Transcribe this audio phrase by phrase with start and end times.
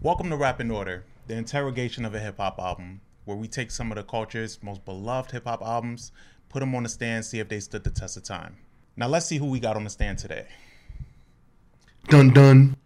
[0.00, 3.70] Welcome to Rap in Order, the interrogation of a hip hop album, where we take
[3.70, 6.12] some of the culture's most beloved hip hop albums,
[6.48, 8.56] put them on the stand, see if they stood the test of time.
[8.96, 10.46] Now let's see who we got on the stand today.
[12.08, 12.76] Dun dun.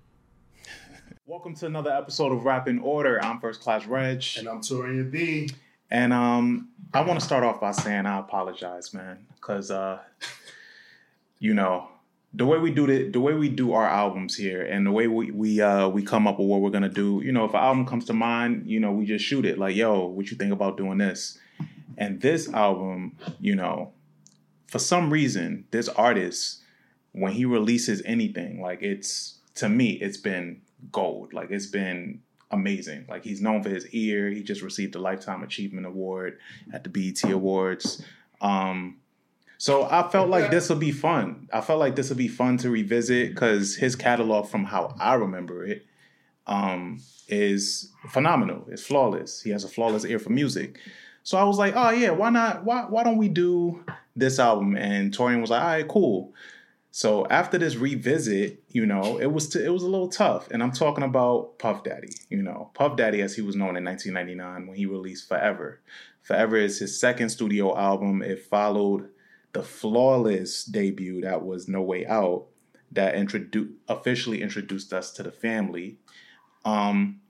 [1.26, 3.24] Welcome to another episode of Rap in Order.
[3.24, 5.48] I'm First Class Reg, And I'm Torian B.
[5.90, 10.00] and um, I want to start off by saying I apologize, man, because uh,
[11.38, 11.88] you know
[12.34, 15.06] the way we do the the way we do our albums here, and the way
[15.06, 17.22] we we uh we come up with what we're gonna do.
[17.24, 19.76] You know, if an album comes to mind, you know, we just shoot it like,
[19.76, 21.38] yo, what you think about doing this?
[21.98, 23.92] And this album, you know,
[24.66, 26.60] for some reason, this artist,
[27.12, 31.32] when he releases anything, like it's to me, it's been gold.
[31.32, 33.06] Like it's been amazing.
[33.08, 34.30] Like he's known for his ear.
[34.30, 36.38] He just received a Lifetime Achievement Award
[36.72, 38.04] at the BET Awards.
[38.40, 38.98] Um,
[39.58, 41.48] so I felt like this would be fun.
[41.52, 45.14] I felt like this would be fun to revisit because his catalog, from how I
[45.14, 45.86] remember it,
[46.48, 48.66] um, is phenomenal.
[48.68, 49.40] It's flawless.
[49.40, 50.80] He has a flawless ear for music.
[51.22, 52.64] So I was like, oh yeah, why not?
[52.64, 53.84] Why why don't we do
[54.16, 54.76] this album?
[54.76, 56.34] And Torian was like, all right, cool.
[56.90, 60.72] So after this revisit, you know, it was it was a little tough, and I'm
[60.72, 62.14] talking about Puff Daddy.
[62.28, 65.80] You know, Puff Daddy, as he was known in 1999 when he released Forever.
[66.22, 68.22] Forever is his second studio album.
[68.22, 69.08] It followed
[69.52, 72.46] the flawless debut that was No Way Out
[72.92, 75.98] that introduced officially introduced us to the family.
[76.64, 77.20] Um,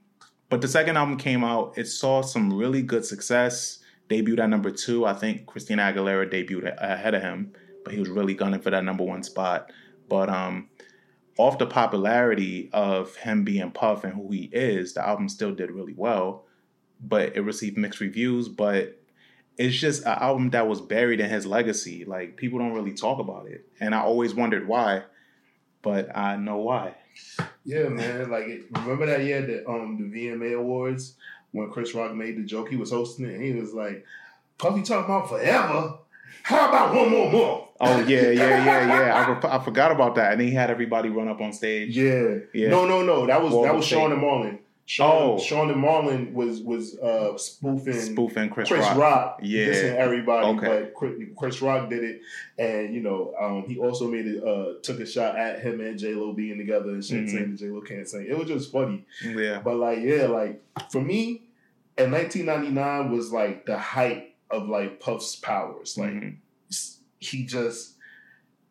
[0.49, 3.79] but the second album came out, it saw some really good success.
[4.13, 5.07] Debuted at number two.
[5.07, 8.85] I think Christina Aguilera debuted ahead of him, but he was really gunning for that
[8.85, 9.73] number one spot.
[10.07, 10.69] But um,
[11.39, 15.71] off the popularity of him being Puff and who he is, the album still did
[15.71, 16.45] really well.
[17.01, 18.51] But it received mixed reviews.
[18.51, 19.01] But
[19.56, 22.05] it's just an album that was buried in his legacy.
[22.05, 25.05] Like people don't really talk about it, and I always wondered why.
[25.81, 26.97] But I know why.
[27.65, 28.31] Yeah, man.
[28.31, 31.17] Like, remember that year the um the VMA Awards
[31.53, 32.69] when Chris Rock made the joke?
[32.69, 34.05] He was hosting it, and he was like,
[34.59, 35.99] "Puffy talking about forever.
[36.43, 39.15] How about one more month?" Oh yeah, yeah, yeah, yeah.
[39.27, 41.97] I, re- I forgot about that, and he had everybody run up on stage.
[41.97, 42.39] Yeah.
[42.53, 42.69] Yeah.
[42.69, 43.27] No, no, no.
[43.27, 43.85] That was Wall that was.
[43.85, 44.59] Sean and Marlon.
[44.84, 45.38] Sean, Oh.
[45.38, 48.97] Sean and Marlon was was uh spoofing spoofing Chris, Chris Rock.
[48.98, 49.66] Rock, Yeah.
[49.69, 50.91] dissing everybody, Okay.
[50.93, 52.20] but Chris, Rock did it,
[52.59, 54.42] and you know, um, he also made it.
[54.42, 57.31] Uh, took a shot at him and J Lo being together and shit, Mhm.
[57.31, 58.26] saying that J Lo can't sing.
[58.28, 60.60] It was just funny, Yeah, but like, yeah, like
[60.91, 61.42] for me,
[61.98, 65.97] in 1999 was like the height of like Puff's powers.
[65.97, 66.37] Like Mhm.
[67.21, 67.94] he just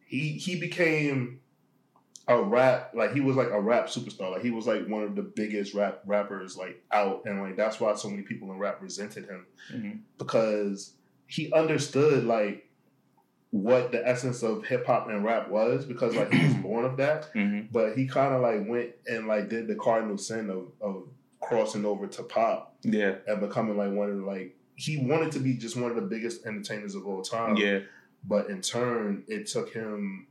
[0.05, 1.39] he he became
[2.27, 4.31] a rap like he was like a rap superstar.
[4.31, 7.79] Like he was like one of the biggest rap rappers like out, and like that's
[7.79, 9.99] why so many people in rap resented him Mhm.
[10.17, 10.93] because
[11.27, 12.67] he understood like
[13.49, 16.97] what the essence of hip hop and rap was because like he was born of
[16.97, 17.67] that, Mhm.
[17.71, 21.07] but he kind of like went and like did the cardinal sin of of
[21.41, 25.39] crossing over to pop yeah, and becoming like one of the, like he wanted to
[25.39, 27.79] be just one of the biggest entertainers of all time yeah,
[28.23, 30.27] but in turn it took him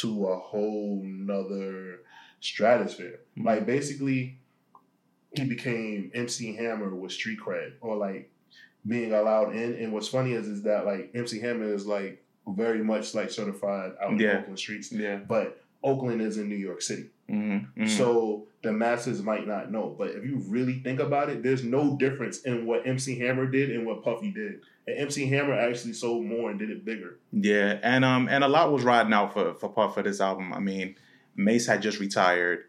[0.00, 2.00] to a whole nother
[2.40, 3.44] stratosphere Mhm.
[3.44, 4.38] like basically
[5.36, 8.30] he became mc hammer with street cred or like
[8.86, 12.82] being allowed in and what's funny is is that like mc hammer is like very
[12.82, 14.38] much like certified out in Yeah.
[14.38, 15.16] oakland streets yeah.
[15.16, 17.86] but oakland is in new york city Mm-hmm.
[17.86, 21.94] so the masses might not know but if you really think about it there's no
[21.98, 26.24] difference in what mc hammer did and what puffy did and mc hammer actually sold
[26.24, 29.54] more and did it bigger Yeah, and um, and a lot was riding out for
[29.54, 30.52] for Puff for this album.
[30.52, 30.96] I mean,
[31.36, 32.64] Mase had just retired.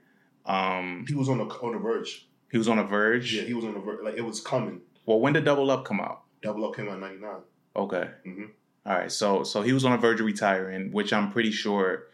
[0.45, 3.33] Um, he was on the on the verge he was on the verge.
[3.33, 3.99] Yeah, he was on the verge.
[4.03, 4.81] like it was coming.
[5.05, 6.23] Well, when did Double Up come out?
[6.41, 7.31] Double Up came out in '99.
[7.75, 8.09] Okay.
[8.27, 8.49] Mhm.
[8.85, 9.11] All right.
[9.11, 12.07] So so he was on a verge of retiring, which I'm pretty sure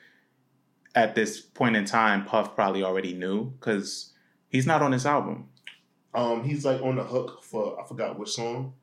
[0.93, 4.13] at this point in time, Puff probably already knew because
[4.49, 5.49] he's not on this album.
[6.13, 8.73] Um, he's like on the hook for I forgot which song.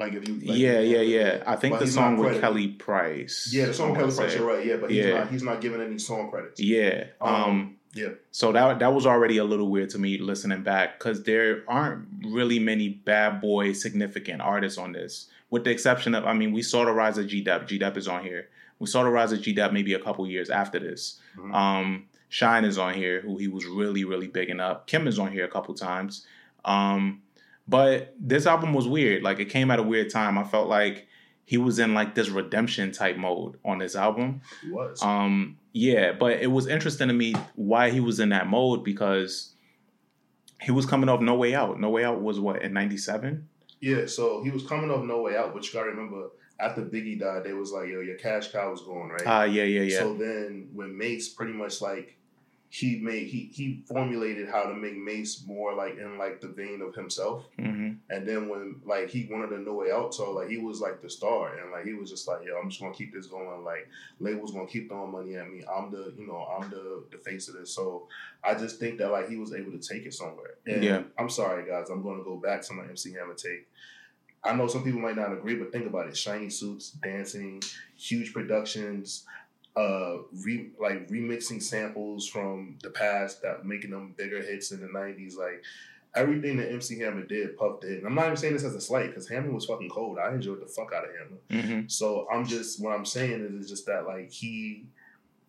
[0.00, 1.42] Like if you, like, yeah, yeah, yeah.
[1.46, 2.40] I think the song with.
[2.40, 3.50] Kelly Price.
[3.52, 4.64] Yeah, the song I Kelly Price, you're right.
[4.66, 5.18] Yeah, but he's Yeah.
[5.18, 6.58] not he's not giving any song credits.
[6.58, 7.04] Yeah.
[7.20, 8.08] Um, Um, yeah.
[8.30, 12.06] So that that was already a little weird to me listening back because there aren't
[12.26, 16.62] really many bad boy significant artists on this, with the exception of I mean we
[16.62, 17.68] saw the rise of G Dep.
[17.68, 18.48] G Dep is on here.
[18.78, 21.20] We saw the rise of G Dep maybe a couple years after this.
[21.36, 21.54] Mhm.
[21.54, 24.86] Um, Shyne is on here, who he was really really bigging up.
[24.86, 26.24] Kim is on here a couple times.
[26.64, 27.20] Um,
[27.70, 29.22] but this album was weird.
[29.22, 30.36] Like it came at a weird time.
[30.36, 31.06] I felt like
[31.44, 34.42] he was in like this redemption type mode on this album.
[34.60, 35.00] He was.
[35.02, 39.54] Um, yeah, but it was interesting to me why he was in that mode because
[40.60, 41.78] he was coming off No Way Out.
[41.78, 43.48] No Way Out was what in '97.
[43.80, 47.20] Yeah, so he was coming off No Way Out, but you gotta remember after Biggie
[47.20, 49.82] died, they was like, "Yo, your cash cow was gone, right?" Ah, uh, yeah, yeah,
[49.82, 49.98] yeah.
[50.00, 52.16] So then when Mase pretty much like
[52.72, 56.80] he made he he formulated how to make Mase more like in like the vein
[56.82, 57.44] of himself.
[57.58, 57.94] Mm-hmm.
[58.10, 61.02] And then when like he wanted a No Way Out, so like he was like
[61.02, 63.64] the star, and like he was just like, yo, I'm just gonna keep this going.
[63.64, 63.88] Like
[64.20, 65.64] labels gonna keep throwing money at me.
[65.68, 67.74] I'm the you know I'm the the face of this.
[67.74, 68.06] So
[68.44, 70.54] I just think that like he was able to take it somewhere.
[70.64, 71.02] And Yeah.
[71.18, 73.66] I'm sorry guys, I'm gonna go back to my MC Hammer take.
[74.42, 77.62] I know some people might not agree, but think about it: shiny suits, dancing,
[77.96, 79.26] huge productions,
[79.76, 84.86] uh, re- like remixing samples from the past that making them bigger hits in the
[84.88, 85.36] '90s.
[85.36, 85.62] Like
[86.14, 87.98] everything that MC Hammer did, Puff did.
[87.98, 90.18] And I'm not even saying this as a slight because Hammer was fucking cold.
[90.18, 91.62] I enjoyed the fuck out of Hammer.
[91.62, 91.88] Mm-hmm.
[91.88, 94.84] So I'm just what I'm saying is, is just that like he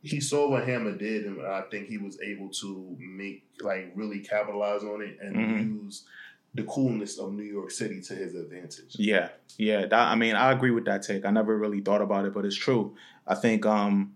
[0.04, 4.20] he saw what Hammer did, and I think he was able to make like really
[4.20, 5.84] capitalize on it and Mhm.
[5.86, 6.04] use
[6.54, 8.96] the coolness of New York City to his advantage.
[8.98, 9.86] Yeah, yeah.
[9.86, 11.26] That, I mean, I agree with that take.
[11.26, 12.96] I never really thought about it, but it's true.
[13.26, 14.14] I think, um,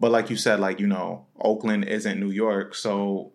[0.00, 3.32] but like you said, like you know, Oakland isn't New York, so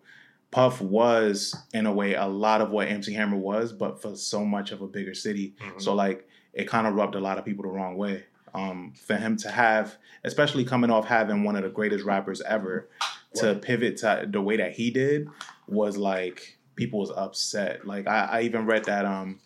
[0.50, 4.44] Puff was in a way a lot of what MC Hammer was, but for so
[4.44, 5.54] much of a bigger city.
[5.78, 8.24] So like it kind of rubbed a lot of people the wrong way.
[8.54, 12.88] Um, for him to have, especially coming off having one of the greatest rappers ever,
[13.34, 15.28] to pivot to the way that he did
[15.68, 17.86] was like people was upset.
[17.86, 19.40] Like I, I even read that um,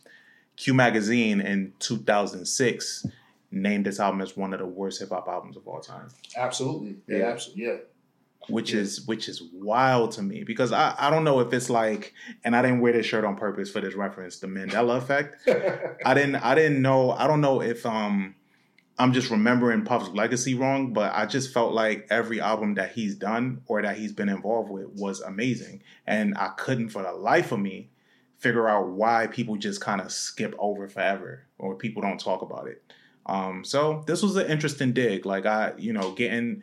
[0.57, 3.07] Q Magazine in 2006
[3.53, 6.97] named this album as one of the worst hip hop albums of all time absolutely,
[7.09, 7.25] yeah, Yeah.
[7.27, 7.77] absolutely, yeah.
[8.49, 8.81] which Yeah.
[8.81, 12.55] is which is wild to me because I, I don't know if it's like and
[12.55, 15.49] I didn't wear this shirt on purpose for this reference the Mandela effect
[16.07, 18.37] I didn't I didn't know I don't know if um
[18.99, 23.15] I'm just remembering Puff's legacy wrong but I just felt like every album that he's
[23.15, 25.83] done or that he's been involved with was amazing.
[26.07, 27.91] And I couldn't for the life of me
[28.39, 32.69] figure out why people just kind of skip over forever or people don't talk about
[32.69, 32.83] it.
[33.27, 35.25] Um so this was an interesting dig.
[35.25, 36.63] Like I you know getting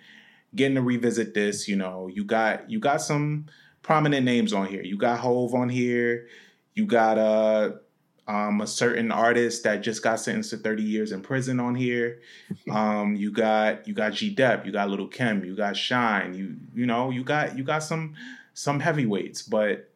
[0.56, 3.47] getting to revisit this you know you got you got some
[3.81, 4.83] prominent names on here.
[4.83, 6.27] You got Hove on here.
[6.74, 7.71] You got uh
[8.27, 12.19] um, a certain artist that just got sentenced to 30 years in prison on here.
[12.69, 16.57] Um, you got you got G Dep, you got Little Kim, you got Shyne, you
[16.75, 18.15] you know you got you got some
[18.53, 19.89] some heavyweights, but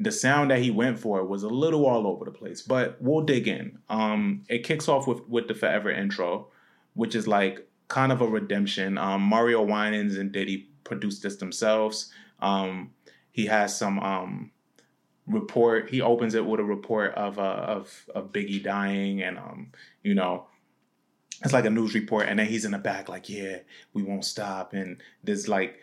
[0.00, 2.62] the sound that he went for was a little all over the place.
[2.62, 3.78] But we'll dig in.
[3.88, 6.48] Um, it kicks off with with the Forever intro,
[6.94, 8.98] which is like kind of a redemption.
[8.98, 12.12] Um, Mario Winans and Diddy produced this themselves.
[12.40, 12.92] Um,
[13.30, 14.50] he has some um,
[15.28, 15.90] report.
[15.90, 19.72] He opens it with a report of uh, of of Biggie dying, and um,
[20.02, 20.46] you know,
[21.42, 23.58] it's like a news report, and then he's in the back like, yeah,
[23.92, 25.78] we won't stop, and there's like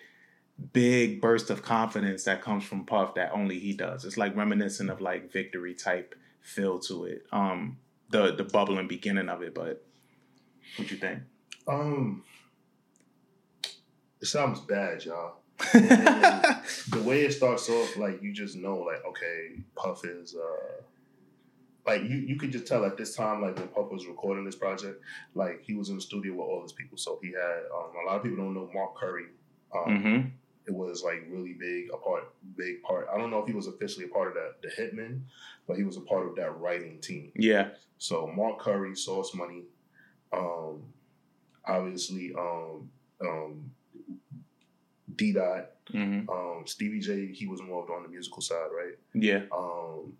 [0.73, 4.05] big burst of confidence that comes from Puff that only he does.
[4.05, 7.23] It's like reminiscent of like victory type feel to it.
[7.31, 7.77] Um,
[8.09, 9.85] the the bubbling beginning of it, but
[10.77, 11.19] what you think?
[11.67, 12.23] Um,
[14.21, 15.39] it sounds bad, y'all.
[15.73, 20.81] the way it starts off, like you just know, like okay, Puff is uh,
[21.85, 24.55] like you you could just tell at this time, like when Puff was recording this
[24.55, 25.01] project,
[25.33, 26.97] like he was in the studio with all his people.
[26.97, 29.27] So he had um, a lot of people don't know Mark Curry.
[29.73, 30.27] Um, hmm
[30.67, 32.23] It was like really big a part,
[32.57, 33.07] big part.
[33.13, 35.21] I don't know if he was officially a part of that the Hitmen,
[35.67, 37.31] but he was a part of that writing team.
[37.35, 37.69] Yeah.
[37.97, 39.63] So Mark Curry, Sauce Money,
[40.33, 40.81] um,
[41.65, 42.89] obviously um,
[43.21, 43.71] um,
[45.15, 47.27] D Dot, hmm um, Stevie J.
[47.27, 48.97] He was involved on the musical side, right?
[49.13, 49.43] Yeah.
[49.55, 50.13] Um,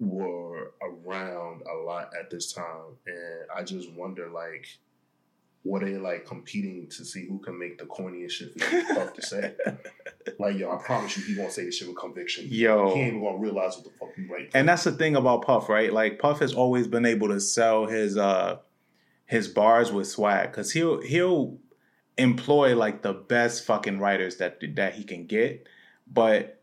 [0.00, 4.66] were around a lot at this time, and I just wonder like.
[5.66, 9.22] Were they like competing to see who can make the corniest shit for Puff to
[9.22, 9.54] say?
[10.38, 12.46] Like, yo, I promise you, he won't say this shit with conviction.
[12.50, 12.94] Yo.
[12.94, 14.50] He ain't even gonna realize what the fuck he right.
[14.54, 15.92] And that's the thing about Puff, right?
[15.92, 18.58] Like Puff has always been able to sell his uh
[19.26, 21.58] his bars with swag because he'll he'll
[22.16, 25.66] employ like the best fucking writers that that he can get,
[26.10, 26.60] but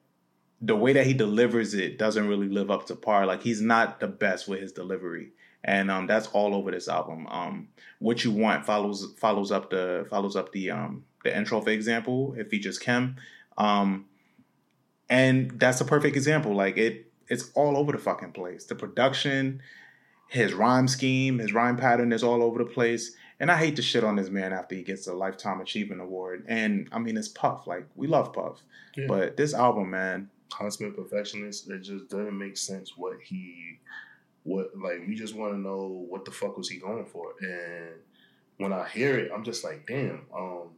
[0.62, 3.25] the way that he delivers it doesn't really live up to par.
[3.25, 5.31] Like he's not the best with his delivery,
[5.63, 7.27] and um that's all over this album.
[7.27, 11.72] Um, what you want follows follows up the follows up the um the intro for
[11.72, 12.34] example.
[12.38, 13.17] It features Kim,
[13.58, 14.05] um,
[15.10, 16.55] and that's a perfect example.
[16.55, 18.65] Like it it's all over the fucking place.
[18.65, 19.62] The production,
[20.27, 23.15] his rhyme scheme, his rhyme pattern is all over the place.
[23.41, 26.45] And I hate to shit on this man after he gets a Lifetime Achievement Award.
[26.48, 27.65] And I mean, it's Puff.
[27.65, 28.62] Like, we love Puff.
[28.95, 29.05] Yeah.
[29.07, 31.67] But this album, man, consummate perfectionist.
[31.69, 33.79] It just doesn't make sense what he
[34.43, 37.93] what like we just want to know what the fuck was he going for and
[38.57, 40.69] when i hear it i'm just like damn um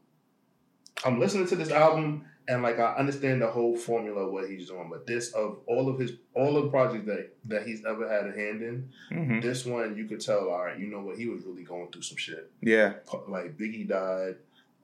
[1.05, 4.68] i'm listening to this album and like i understand the whole formula of what he's
[4.68, 8.08] doing but this of all of his all of the projects that that he's ever
[8.12, 11.18] had a hand in hmm this one you could tell all right you know what
[11.18, 12.94] he was really going through some shit Yeah.
[13.28, 14.36] like Biggie died.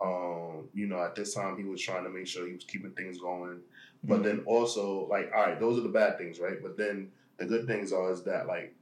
[0.02, 2.92] Um, you know, at this time he was trying to make sure he was keeping
[2.92, 3.60] things going.
[4.06, 4.24] But Mhm.
[4.24, 6.62] then also, like, all right, those are the bad things, right?
[6.62, 8.74] But then the good things are is that like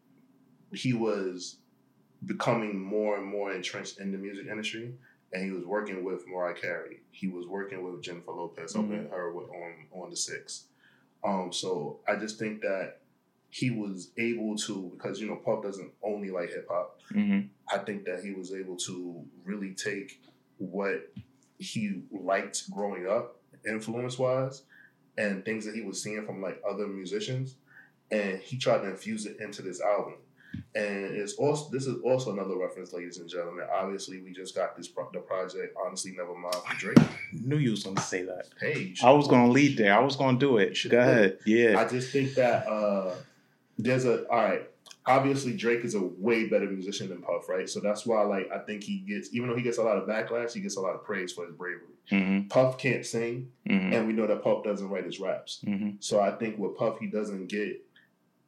[0.74, 1.58] he was
[2.26, 4.94] becoming more and more entrenched in the music industry,
[5.34, 7.02] and he was working with Mariah Carey.
[7.12, 10.66] He was working with Jennifer Lopez, helping her with on on the six.
[11.24, 13.00] Um, so I just think that
[13.50, 17.00] he was able to because you know Puff doesn't only like hip hop.
[17.12, 17.50] Mhm.
[17.72, 20.22] I think that he was able to really take
[20.58, 21.12] what
[21.60, 24.64] he liked growing up, influence wise,
[25.18, 27.56] and things that he was seeing from like other musicians,
[28.12, 30.16] and he tried to infuse it into this album.
[30.78, 33.66] And it's also this is also another reference, ladies and gentlemen.
[33.74, 35.76] Obviously, we just got this pro- the project.
[35.84, 36.98] Honestly, never mind for Drake.
[37.34, 38.46] Knew you was gonna say that.
[38.60, 39.94] Hey, I was gonna lead there.
[39.96, 40.78] I was gonna do it.
[40.88, 41.40] Go ahead.
[41.46, 41.80] Yeah.
[41.80, 43.16] I just think that uh,
[43.80, 44.70] there's a all right.
[45.08, 47.68] Obviously, Drake is a way better musician than Puff, right?
[47.70, 50.06] So that's why, like, I think he gets, even though he gets a lot of
[50.06, 51.96] backlash, he gets a lot of praise for his bravery.
[52.10, 55.62] hmm Puff can't sing, hmm and we know that Puff doesn't write his raps.
[55.64, 57.82] hmm So I think with Puff, he doesn't get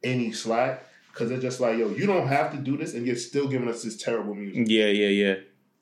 [0.04, 3.16] any slack because they're just like, yo, you don't have to do this, and you're
[3.16, 4.64] still giving us this terrible music.
[4.68, 4.86] Yeah.
[4.86, 5.08] Yeah.
[5.08, 5.34] Yeah.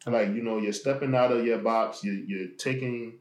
[0.06, 3.14] Like, you know, you're stepping out of your box, you're, you're taking,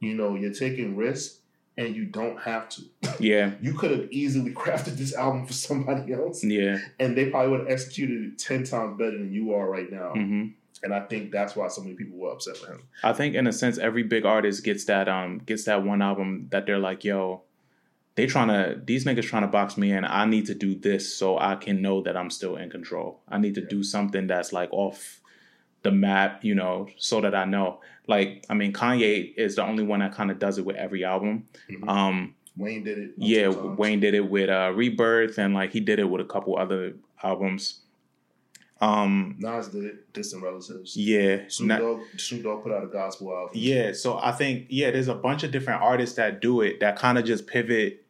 [0.00, 1.40] you know, you're taking risks,
[1.76, 2.82] and you don't have to.
[3.20, 3.52] Yeah.
[3.60, 6.78] You could have easily crafted this album for somebody else, Yeah.
[7.00, 10.12] and they probably would have executed it 10 times better than you are right now.
[10.12, 10.48] hmm
[10.84, 12.82] And I think that's why so many people were upset with him.
[13.02, 16.46] I think in a sense every big artist gets that um gets that one album
[16.50, 17.42] that they're like, yo,
[18.18, 20.04] they trying to these niggas trying to box me in.
[20.04, 23.20] I need to do this so I can know that I'm still in control.
[23.28, 23.68] I need to Yeah.
[23.70, 25.20] do something that's like off
[25.84, 27.80] the map, you know, so that I know.
[28.08, 31.04] Like, I mean, Kanye is the only one that kind of does it with every
[31.04, 31.44] album.
[31.70, 31.88] Mhm.
[31.88, 33.10] Um, Wayne did it.
[33.16, 33.78] yeah, times.
[33.78, 36.94] Wayne did it with uh, Rebirth, and like he did it with a couple other
[37.22, 37.82] albums.
[38.80, 40.12] Um, Nas did it.
[40.12, 40.96] Distant Relatives.
[40.96, 43.50] yeah, Snoop not- Dogg, Snoop Dogg put out a gospel album.
[43.54, 46.96] Yeah, so I think yeah, there's a bunch of different artists that do it that
[46.96, 48.04] kind of just pivot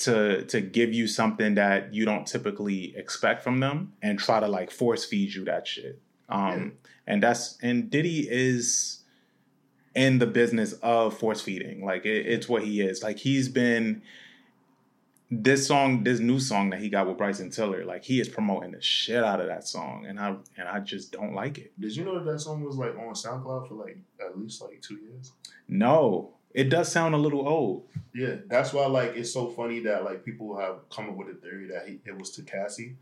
[0.00, 4.48] to to give you something that you don't typically expect from them and try to
[4.48, 6.00] like force feed you that shit.
[6.28, 6.72] Um
[7.06, 9.02] and that's and Diddy is
[9.94, 11.84] in the business of force feeding.
[11.84, 13.02] Like it, it's what he is.
[13.02, 14.02] Like he's been
[15.30, 18.72] this song, this new song that he got with Bryson Tiller, like he is promoting
[18.72, 21.72] the shit out of that song, and I and I just don't like it.
[21.78, 24.82] Did you know that that song was like on SoundCloud for like at least like
[24.82, 25.32] two years?
[25.68, 27.86] No, it does sound a little old.
[28.14, 31.34] Yeah, that's why like it's so funny that like people have come up with a
[31.34, 32.96] theory that he, it was to Cassie.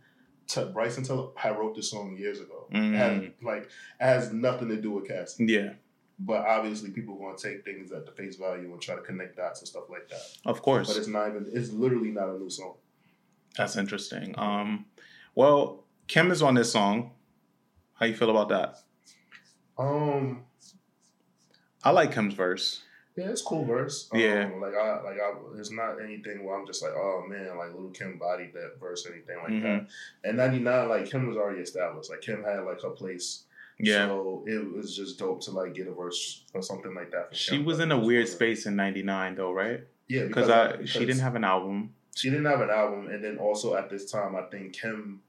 [0.47, 2.69] T- Bryson Tiller had wrote this song years ago.
[2.73, 2.95] Mm.
[2.95, 3.71] Had, like it
[4.05, 5.45] has nothing to do with Cassie.
[5.45, 5.75] Yeah,
[6.19, 9.03] But obviously, people are going to take things at the face value and try to
[9.03, 10.23] connect dots and stuff like that.
[10.47, 11.47] of course, But it's not even.
[11.53, 12.75] It's literally not a new song.
[13.57, 14.35] That's interesting.
[14.39, 14.87] Um,
[15.35, 17.13] well, Kim is on this song.
[17.95, 18.77] How you feel about that?
[19.77, 20.45] Um,
[21.85, 22.83] I like Kim's verse.
[23.19, 24.09] Yeah, it's cool verse.
[24.13, 24.51] Um, Yeah.
[24.61, 25.33] like I like I.
[25.59, 29.07] It's not anything where I'm just like, oh man, like Little Kim bodied that verse
[29.07, 29.63] or anything like Mhm.
[29.63, 30.29] that.
[30.29, 32.11] And '99, like Kim was already established.
[32.11, 33.45] Like Kim had like her place.
[33.81, 37.35] Yeah, So it was just dope to like get a verse or something like that.
[37.37, 37.65] she Kim.
[37.65, 39.85] was Like, in a weird space in '99 though, right?
[40.09, 41.95] Yeah, Because I she didn't have an album.
[42.17, 45.21] she didn't have an album, and then also at this time, I think Kim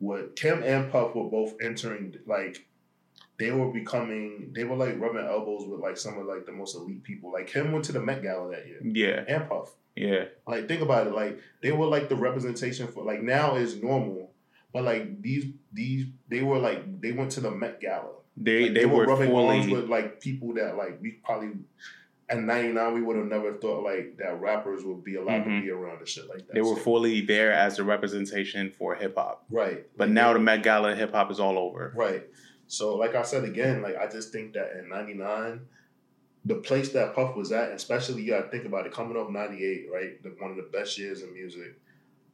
[0.00, 2.64] would Kim and Puff were both entering like
[3.38, 6.74] they were becoming they were like rubbing elbows with like some of like the most
[6.76, 7.32] elite people.
[7.32, 9.70] Like him went to the Met Gala that year, Yeah, and Puff.
[9.96, 13.80] yeah, Like think about it, like they were like the representation for like now is
[13.82, 14.32] normal,
[14.72, 18.10] but like these these they were like they went to the Met Gala.
[18.36, 19.80] they Like, they, were rubbing arms fully.
[19.80, 21.50] with like people that like we probably
[22.30, 25.60] at ninety nine we would have never thought like that rappers would be allowed Mhm.
[25.60, 26.54] to be around and shit like that.
[26.54, 29.44] They were So- fully there as a representation for hip hop.
[29.48, 31.92] right, But Like, now they- the Met Gala hip hop is all over.
[31.96, 32.24] right.
[32.68, 35.62] So like I said again, like I just think that in ninety nine.
[36.44, 39.88] The place that Puff was at, especially you gotta think about it, coming up '98,
[39.92, 40.22] right?
[40.22, 41.78] The, one of the best years in music.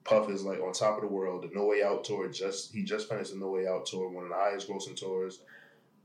[0.05, 1.43] Puff is like on top of the world.
[1.43, 4.25] The No Way Out tour just he just finished the No Way Out tour, one
[4.25, 5.41] of the highest grossing tours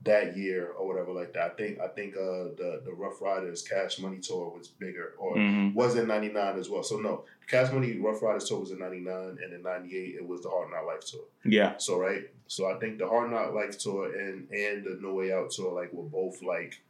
[0.02, 1.42] that year or whatever like that.
[1.52, 5.36] I think I think uh the the Ruff Ryders Cash Money tour was bigger or
[5.36, 6.82] hmm was in '99 as well.
[6.82, 10.42] So no, Cash Money Ruff Ryders tour was in '99, and in '98 it was
[10.42, 11.24] the Hard Knock Life tour.
[11.44, 15.12] Yeah, So right, so I think the Hard Knock Life tour and and the No
[15.14, 16.80] Way Out tour like were both like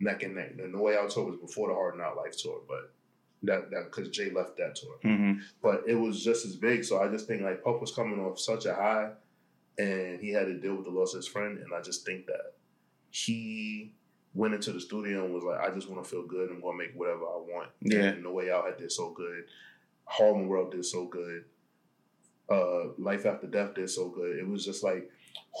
[0.00, 0.56] neck and neck.
[0.56, 2.92] The No Way Out tour was before the Hard Knock Life tour, but
[3.42, 6.82] That that because Jay left that tour, hmm but it was just as big.
[6.82, 9.10] So I just think like Puff was coming off such a high,
[9.78, 12.26] and he had to deal with the loss of his friend, and I just think
[12.26, 12.54] that
[13.10, 13.92] he
[14.34, 16.50] went into the studio and was like, I just want to feel good.
[16.50, 17.70] I'm gonna make whatever I want.
[17.80, 18.00] Yeah.
[18.04, 19.44] And No Way Out had did so good.
[20.06, 21.44] Harlem World did so good.
[22.50, 24.36] Uh, Life After Death did so good.
[24.36, 25.10] It was just like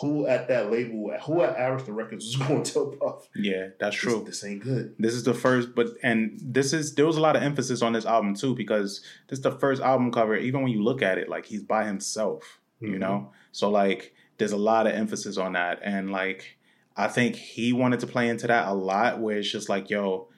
[0.00, 3.94] who at that label, who at Arista Records was going to tell Puff, Yeah, that's
[3.96, 4.22] this, true.
[4.26, 4.94] this ain't good.
[4.98, 7.92] This is the first, but and this is there was a lot of emphasis on
[7.92, 10.36] this album too because this is the first album cover.
[10.36, 13.00] Even when you look at it, like he's by himself, you Mhm.
[13.00, 13.32] know.
[13.52, 16.58] So like, there's a lot of emphasis on that, and like,
[16.96, 20.28] I think he wanted to play into that a lot, where it's just like, yo,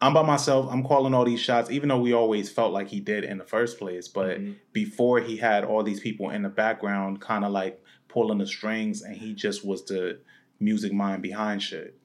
[0.00, 0.68] I'm by myself.
[0.70, 3.44] I'm calling all these shots, even though we always felt like he did in the
[3.44, 4.08] first place.
[4.08, 4.56] But Mhm.
[4.72, 9.00] before he had all these people in the background, kind of like pulling the strings,
[9.02, 10.20] and he just was the
[10.60, 11.98] music mind behind shit.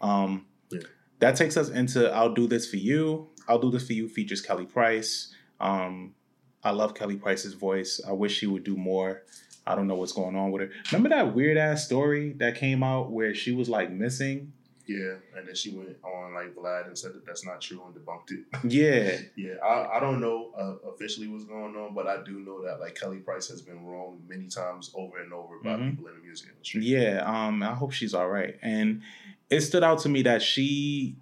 [0.00, 0.80] Um, Yeah.
[1.20, 4.40] That takes us into "I'll Do This for You." "I'll Do This for You" features
[4.40, 5.32] Kelly Price.
[5.60, 6.14] Um,
[6.64, 8.00] I love Kelly Price's voice.
[8.06, 9.22] I wish she would do more.
[9.66, 10.70] I don't know what's going on with her.
[10.92, 14.52] Remember that weird ass story that came out where she was like missing?
[14.86, 17.94] Yeah, and then she went on like Vlad and said that that's not true and
[17.94, 18.44] debunked it.
[18.70, 22.62] Yeah, Yeah, I, I don't know uh, officially what's going on, but I do know
[22.64, 25.90] that like Kelly Price has been wrong many times over and over by Mhm.
[25.92, 26.82] people in the music industry.
[26.84, 28.56] Yeah, um, I hope she's all right.
[28.60, 29.00] And
[29.48, 31.16] it stood out to me that she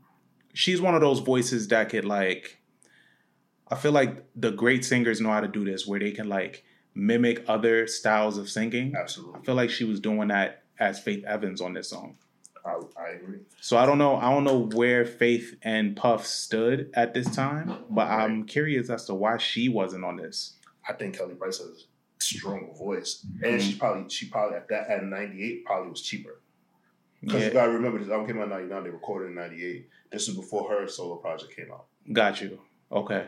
[0.55, 2.59] she's one of those voices that could like
[3.73, 6.63] I feel like the great singers know how to do this where they can like
[6.95, 8.95] mimic other styles of singing.
[8.95, 9.41] Absolutely.
[9.41, 12.19] I feel like she was doing that as Faith Evans on this song.
[12.67, 13.39] I, I agree.
[13.63, 17.85] So I don't know I don't know where Faith and Puff stood at this time,
[17.89, 20.57] but I'm curious as to why she wasn't on this.
[20.87, 24.89] I think Kelly Price has a strong voice, and she probably she probably at that
[24.89, 26.41] at ninety eight probably was cheaper.
[27.23, 28.85] Because Yeah, you gotta remember this album came out in ninety nine.
[28.85, 29.89] They recorded in ninety eight.
[30.13, 31.87] This is before her solo project came out.
[32.13, 32.61] got you.
[32.93, 33.27] Okay.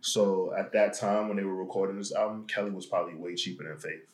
[0.00, 3.64] So at that time when they were recording this album, Kelly was probably way cheaper
[3.64, 4.06] than Faith.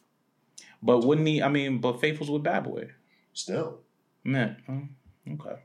[0.82, 2.90] But wouldn't he I mean, but Faith was with Bad Boy.
[3.34, 3.80] Still,
[4.24, 5.60] Man, oh, okay.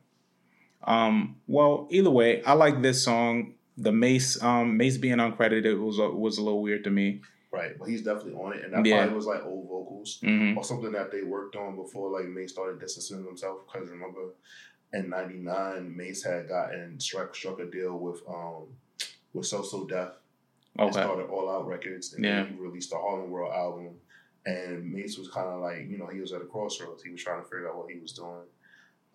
[0.84, 3.54] Um, well, either way, I like this song.
[3.78, 7.22] The Mase, um, Mase being uncredited was a, was a little weird to me.
[7.52, 7.78] right?
[7.78, 8.98] But he's definitely on it, and that Yeah.
[9.00, 10.20] probably was like old vocals.
[10.24, 13.60] hmm or something that they worked on before like Mase started distancing himself.
[13.72, 14.34] Because remember,
[14.94, 18.68] in '99, Mase had gotten struck struck a deal with um
[19.38, 20.14] with So So Def
[20.78, 21.00] and Okay.
[21.00, 22.44] started All Out Records, and Yeah.
[22.44, 24.00] then he released the Harlem World album.
[24.46, 27.04] And Mase was kind of like you know he was at a crossroads.
[27.04, 28.46] He was trying to figure out what he was doing.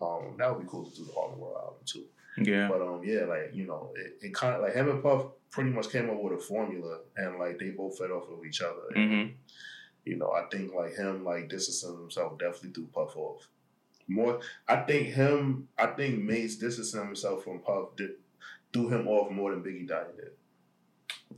[0.01, 2.05] Um, that would be cool to do the Harlem World album too.
[2.37, 2.67] Yeah.
[2.67, 5.69] But um, yeah, like you know, it, it kind of like him and Puff pretty
[5.71, 8.81] much came up with a formula, and like they both fed off of each other.
[8.95, 9.31] And, hmm
[10.05, 13.47] you know, I think like him like distancing himself definitely threw Puff off.
[14.07, 15.69] More, I think him.
[15.77, 18.11] I think Mase distancing himself from Puff did,
[18.73, 20.31] threw him off more than Biggie Diamond did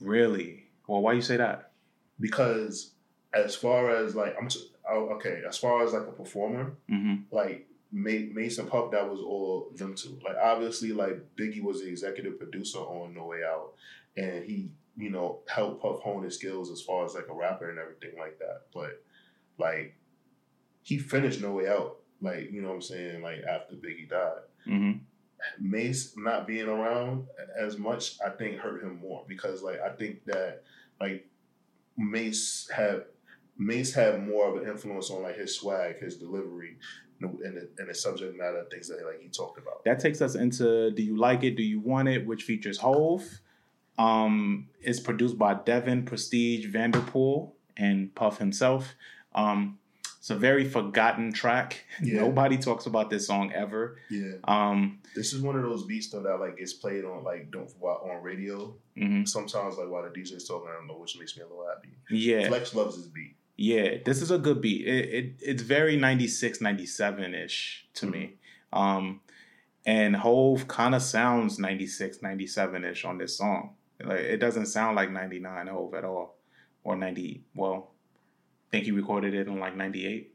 [0.01, 0.65] Really?
[0.87, 1.71] Well, why you say that?
[2.19, 2.91] because
[3.33, 7.15] as far as like I'm t- oh, okay, as far as like a performer, hmm
[7.31, 10.17] like Ma- Mase and Puff, that was all them two.
[10.23, 13.73] Like obviously, like Biggie was the executive producer on No Way Out,
[14.15, 17.69] and he you know helped Puff hone his skills as far as like a rapper
[17.69, 18.61] and everything like that.
[18.73, 19.03] But
[19.57, 19.95] like
[20.83, 24.39] he finished No Way Out, like you know what I'm saying, like after Biggie died.
[24.65, 24.91] hmm
[25.59, 27.27] Mase not being around
[27.57, 30.63] as much, I think hurt him more because like I think that
[30.99, 31.27] like
[31.97, 33.05] Mase had
[33.57, 36.77] Mase had more of an influence on like his swag, his delivery,
[37.21, 39.83] and the, and the subject matter things that like he talked about.
[39.85, 41.55] That takes us into "Do You Like It?
[41.55, 43.23] Do You Want It?" which features Hove.
[43.97, 48.95] Um, it's produced by Devin Prestige Vanderpool and Puff himself.
[49.33, 49.79] Um,
[50.25, 51.85] it's a very forgotten track.
[52.01, 52.21] Yeah.
[52.21, 53.97] Nobody talks about this song ever.
[54.09, 57.51] Yeah, Um, this is one of those beats though that like gets played on like
[57.51, 58.75] don't while on radio.
[58.97, 59.27] mhm.
[59.27, 61.89] Sometimes like while the DJ's talking, I don't know, which makes me a little happy.
[62.09, 63.35] Yeah, Flex loves this beat.
[63.55, 63.97] yeah.
[64.03, 64.87] This is a good beat.
[64.87, 68.33] It, it it's very 96, 97 ish to me.
[68.73, 69.21] Um,
[69.85, 73.75] and Hove kind of sounds 96, 97 ish on this song.
[74.03, 76.35] Like it doesn't sound like 99 Hove at all,
[76.83, 77.43] or 90.
[77.53, 77.91] Well,
[78.71, 80.31] think he recorded it in like 98.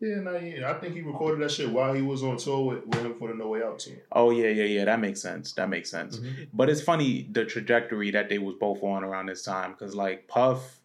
[0.00, 0.70] Yeah, no, yeah.
[0.70, 3.28] I think he recorded that shit while he was on tour with, with him for
[3.28, 3.96] the No Way Out tour.
[4.12, 4.84] Oh yeah, yeah, yeah.
[4.84, 5.52] That makes sense.
[5.54, 6.20] That makes sense.
[6.52, 10.28] But it's funny the trajectory that they was both on around this time because like
[10.28, 10.80] Puff,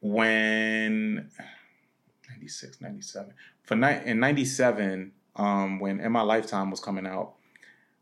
[0.00, 1.30] when
[2.28, 3.32] 96, 97
[3.62, 7.34] for ni- in ninety seven, um, when In My Lifetime was coming out,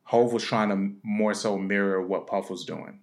[0.05, 3.01] Hove was trying to more so mirror what Puff was doing.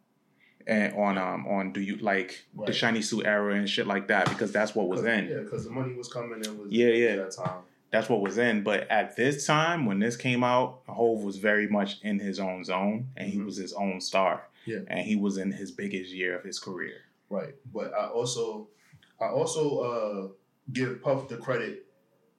[0.68, 4.28] And on um on do you like the shiny suit era and shit like that
[4.30, 5.28] because that's what was in.
[5.28, 6.40] Yeah, because the money was coming.
[6.42, 7.08] It was Yeah, yeah.
[7.10, 7.60] at that time.
[7.92, 8.64] that's what was in.
[8.64, 12.64] But at this time, when this came out, Hove was very much in his own
[12.64, 13.46] zone, and he Mhm.
[13.46, 14.48] was his own star.
[14.68, 14.80] Yeah.
[14.88, 16.96] and he was in his biggest year of his career.
[17.30, 17.54] Right.
[17.72, 18.70] But I also
[19.22, 20.28] I also uh
[20.74, 21.86] give Puff the credit.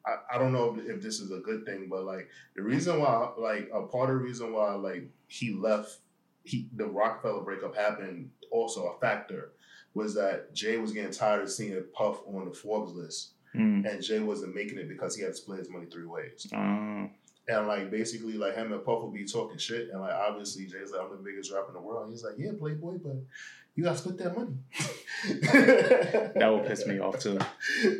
[0.04, 2.98] I, I don't know if, if this is a good thing, but like the reason
[2.98, 6.00] why like a part of the reason why like he left
[6.46, 9.52] he the Roc-A-Fella breakup happened also a factor
[9.94, 13.90] was that Jay was getting tired of seeing Puff on the Forbes list Mm.
[13.90, 16.46] and Jay wasn't making it because he had to split his money three ways.
[16.54, 17.06] Uh,
[17.48, 20.90] And like basically like him and Puff will be talking shit and like obviously Jay's
[20.90, 22.04] like I'm the biggest rapper in the world.
[22.04, 23.16] And he's like, Yeah, Playboy, but
[23.76, 24.54] you gotta split that money.
[26.34, 27.38] that would piss me off too.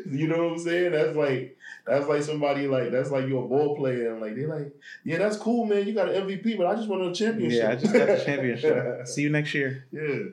[0.09, 0.91] You know what I'm saying?
[0.91, 4.47] That's like that's like somebody like that's like you're a ball player and like they're
[4.49, 5.87] like, yeah, that's cool, man.
[5.87, 7.61] You got an MVP, but I just won a championship.
[7.61, 9.07] Yeah, I just got the championship.
[9.07, 9.85] See you next year.
[9.91, 10.25] yeah,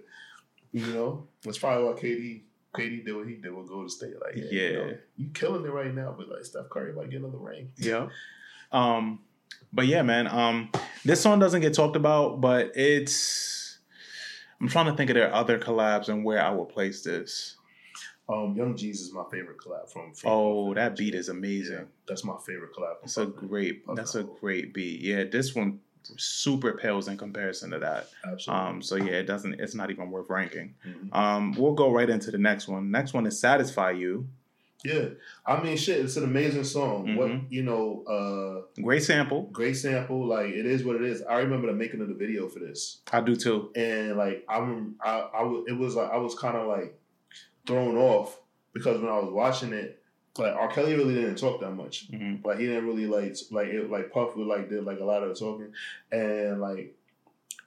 [0.73, 2.41] you know that's probably why KD
[2.75, 4.15] KD did what he did with Golden State.
[4.21, 7.21] Like, yeah, You, know, you killing it right now, but like Steph Curry might get
[7.21, 7.71] another ring.
[7.77, 8.09] Yeah.
[8.75, 9.21] Um,
[9.73, 10.27] but yeah, man.
[10.27, 10.71] Um,
[11.05, 13.79] this song doesn't get talked about, but it's.
[14.61, 17.57] I'm trying to think of their other collabs and where I would place this.
[18.29, 20.15] Um, Young G's is my favorite collab from.
[20.15, 21.77] from Oh, that beat is amazing.
[21.77, 22.95] Yeah, that's my favorite collab.
[23.03, 23.83] It's a great.
[23.95, 25.01] That's a great beat.
[25.01, 25.81] Yeah, this one
[26.17, 28.09] super pales in comparison to that.
[28.27, 28.67] Absolutely.
[28.67, 29.61] Um, so yeah, it doesn't.
[29.61, 30.75] It's not even worth ranking.
[30.87, 31.15] Mhm.
[31.15, 32.91] Um, we'll go right into the next one.
[32.91, 34.27] Next one is "Satisfy You."
[34.85, 35.07] Yeah,
[35.47, 37.17] I mean, shit, it's an amazing song.
[37.17, 37.47] What Mhm.
[37.51, 39.49] you know, uh, Great sample.
[39.51, 40.27] great sample.
[40.27, 41.23] Like it is what it is.
[41.23, 43.71] I remember the making of the video for this, I do too.
[43.75, 46.99] and like I'm, I, I was, it was like I was kind of like
[47.67, 48.39] thrown off
[48.75, 50.03] because when I was watching it,
[50.37, 50.69] like R.
[50.69, 52.09] Kelly really didn't talk that much.
[52.11, 55.05] hmm Like he didn't really like like it, like Puff would like did like a
[55.05, 55.73] lot of talking,
[56.13, 56.95] and like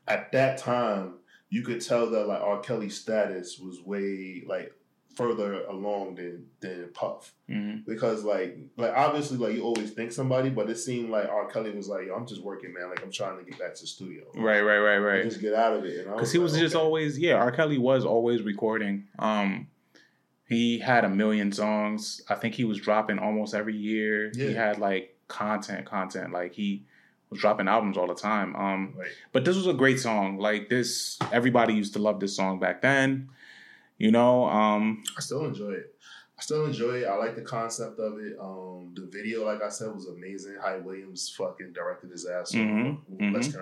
[0.08, 1.14] at that time
[1.50, 2.60] you could tell that like R.
[2.60, 4.72] Kelly's status was way like
[5.18, 10.50] further along than than Puff hmm because like like obviously like you always think somebody,
[10.50, 11.48] but it seemed like R.
[11.48, 12.90] Kelly was like, I'm just working, man.
[12.90, 15.24] Like I'm trying to get back to the studio, Right, right, right, right.
[15.24, 16.06] Just get out of it.
[16.06, 16.84] Because he was like, just okay.
[16.84, 17.34] always yeah.
[17.36, 17.52] R.
[17.52, 19.06] Kelly was always recording.
[19.20, 19.68] Um,
[20.48, 22.22] he had a million songs.
[22.30, 24.32] I think he was dropping almost every year.
[24.36, 26.32] He had like content, content.
[26.32, 26.86] Like he
[27.30, 28.56] was dropping albums all the time.
[28.56, 29.10] Um, Right.
[29.34, 30.38] but this was a great song.
[30.38, 33.30] Like this, everybody used to love this song back then.
[33.98, 35.96] You know, um, I still enjoy it.
[36.40, 37.06] I still enjoy it.
[37.08, 38.38] I like the concept of it.
[38.40, 40.56] Um, the video, like I said, was amazing.
[40.62, 42.54] Hype Williams fucking directed his ass.
[42.54, 42.62] off.
[42.62, 43.56] Mhm, Let's of-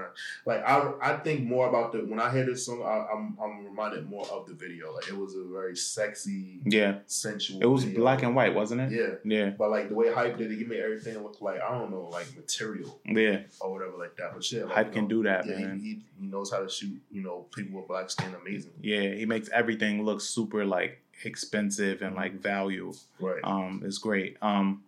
[0.45, 3.63] like I, I think more about the when I hear this song, I, I'm I'm
[3.65, 4.93] reminded more of the video.
[4.93, 7.61] Like it was a very sexy, yeah, sensual.
[7.61, 8.01] it was video.
[8.01, 8.91] black and white, wasn't it?
[8.91, 11.69] Yeah, Yeah, but like the way Hype did it, he made everything look like I
[11.77, 13.43] don't know, like material yeah.
[13.61, 14.33] or whatever like that.
[14.33, 15.79] But shit, like, Hype you can do that, Yeah, man.
[15.79, 17.01] he, he he knows how to shoot.
[17.09, 18.73] You know, people with black skin, amazing.
[18.81, 22.93] Yeah, he makes everything look super like expensive and like value.
[23.19, 23.41] Right.
[23.43, 24.37] Um, is great.
[24.41, 24.83] Um,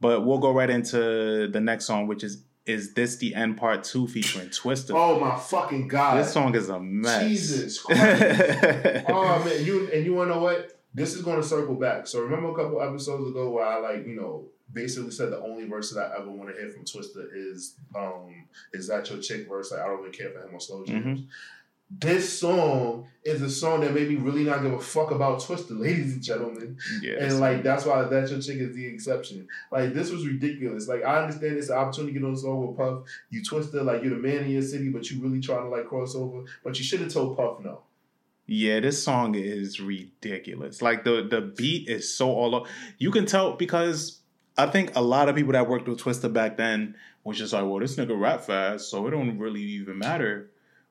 [0.00, 3.84] but we'll go right into the next song, which is "Is This the End Part
[3.84, 4.92] Two featuring Twista.
[4.94, 6.18] oh my fucking god!
[6.18, 7.22] this song is a mess.
[7.28, 9.04] Jesus Christ.
[9.08, 10.78] oh man, you and you wanna know what?
[10.94, 12.06] This is gonna circle back.
[12.06, 15.66] So remember a couple episodes ago where I like, you know, basically said the only
[15.68, 19.48] verse that I ever want to hear from Twista is um is that your chick
[19.48, 21.20] verse, like I don't really care for him on slow jams.
[21.90, 25.78] This song is a song that made me really not give a fuck about Twista,
[25.78, 26.78] ladies and gentlemen.
[27.02, 29.48] yeah, And like that's why that your chick is the exception.
[29.72, 30.86] Like this was ridiculous.
[30.88, 33.02] Like I understand it's an opportunity to get on the song with Puff.
[33.30, 35.86] You twisted like you're the man in your city, but you really trying to like
[35.86, 36.44] cross over.
[36.64, 37.82] But you should have told Puff no.
[38.46, 40.80] yeah, this song is ridiculous.
[40.80, 42.70] Like the the beat is so all over.
[42.98, 44.20] You can tell because
[44.56, 47.64] I think a lot of people that worked with Twista back then was just like,
[47.64, 50.50] well, this nigga rap fast, so it don't really even matter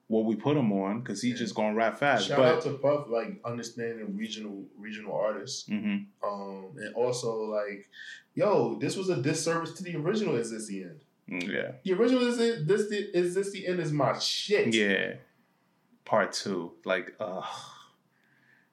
[0.09, 1.37] what we put him on because he's Yeah.
[1.45, 2.27] just gonna rap fast.
[2.27, 5.69] Shout but out to Puff, like understanding regional regional artists.
[5.69, 6.07] Mhm.
[6.23, 7.87] Um, and also like,
[8.35, 10.35] yo, this was a disservice to the original.
[10.35, 10.99] Is this the end?
[11.29, 13.79] Mm, yeah, The original is it, this the is this the end?
[13.79, 14.73] Is my shit.
[14.73, 15.13] yeah.
[16.05, 17.45] Part two, like, ugh,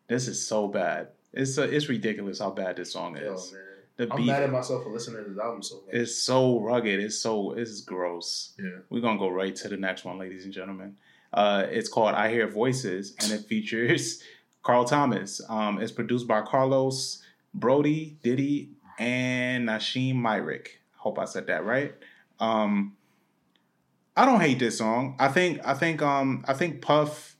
[0.09, 1.09] this is so bad.
[1.35, 3.53] It's uh it's ridiculous how bad this song Yo, is.
[3.53, 3.63] man.
[3.99, 5.95] The I'm beat mad at myself for listening to this album so much.
[5.95, 6.99] is so rugged.
[7.01, 8.55] It's so it's gross.
[8.59, 8.79] yeah.
[8.89, 10.97] We're gonna go right to the next one, ladies and gentlemen.
[11.33, 14.23] Uh, it's called "I Hear Voices" and it features
[14.63, 15.41] Carl Thomas.
[15.49, 17.23] Um, it's produced by Carlos
[17.55, 20.81] Broady, Diddy, and Nasheem Myrick.
[20.97, 21.95] Hope I said that right.
[22.41, 22.97] Um,
[24.17, 25.15] I don't hate this song.
[25.19, 27.37] I think I think um I think Puff.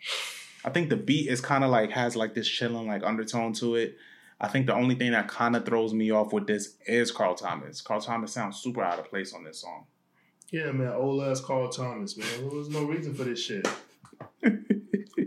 [0.65, 3.77] I think the beat is kind of like has like this chilling like undertone to
[3.77, 3.97] it.
[4.41, 7.35] I think the only thing that kind of throws me off with this is Carl
[7.35, 7.81] Thomas.
[7.81, 9.87] Carl Thomas sounds super out of place on this song.
[10.51, 10.93] Yeah, man.
[10.93, 12.29] Old ass Carl Thomas, man.
[12.39, 13.67] There was no reason for this shit.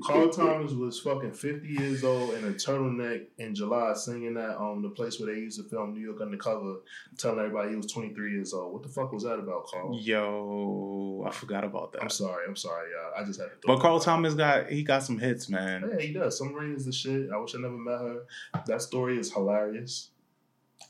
[0.02, 4.82] Carl Thomas was fucking fifty years old in a turtleneck in July, singing at um
[4.82, 6.78] the place where they used to film New York Undercover,
[7.18, 8.74] telling everybody he was twenty three years old.
[8.74, 9.98] What the fuck was that about, Carl?
[10.00, 12.02] Yo, I forgot about that.
[12.02, 13.22] I'm sorry, I'm sorry, y'all.
[13.22, 13.68] I just had to.
[13.68, 15.90] But Carl Thomas got he got some hits, man.
[15.92, 16.38] Yeah, he does.
[16.38, 17.30] Some is the shit.
[17.34, 18.22] I wish I never met her.
[18.68, 20.12] That story is hilarious.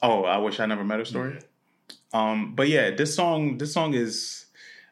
[0.02, 1.34] Oh, I wish I never met her story.
[1.34, 1.42] Yeah.
[2.14, 4.46] Um, but yeah, this song, this song is,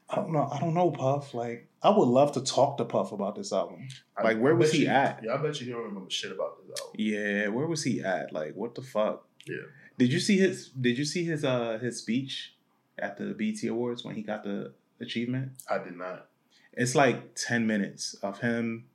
[0.10, 1.34] I don't know, I don't know, Puff.
[1.34, 3.88] Like, I would love to talk to Puff about this album.
[4.24, 5.22] Like, where was he you- at?
[5.24, 6.96] Yeah, I bet you he don't remember shit about this album.
[6.98, 8.32] Yeah, where was he at?
[8.34, 9.26] Like, what the fuck?
[9.48, 9.58] Yeah.
[9.98, 10.70] Did you see his?
[10.70, 12.54] Did you see his uh his speech
[13.00, 15.54] at the BET Awards when he got the achievement?
[15.70, 16.28] I did not.
[16.74, 18.86] It's like ten minutes of him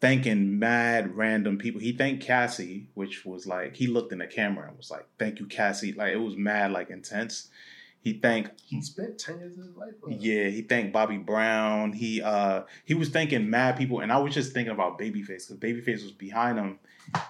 [0.00, 1.80] thanking mad random people.
[1.80, 5.40] He thanked Cassie, which was like he looked in the camera and was like, "Thank
[5.40, 7.48] you, Cassie." Like it was mad, like intense.
[8.00, 9.94] He thanked He spent ten years of his life.
[10.08, 11.92] Yeah, he thanked Bobby Brown.
[11.94, 15.56] He uh he was thanking mad people, and I was just thinking about Babyface because
[15.56, 16.78] Babyface was behind him,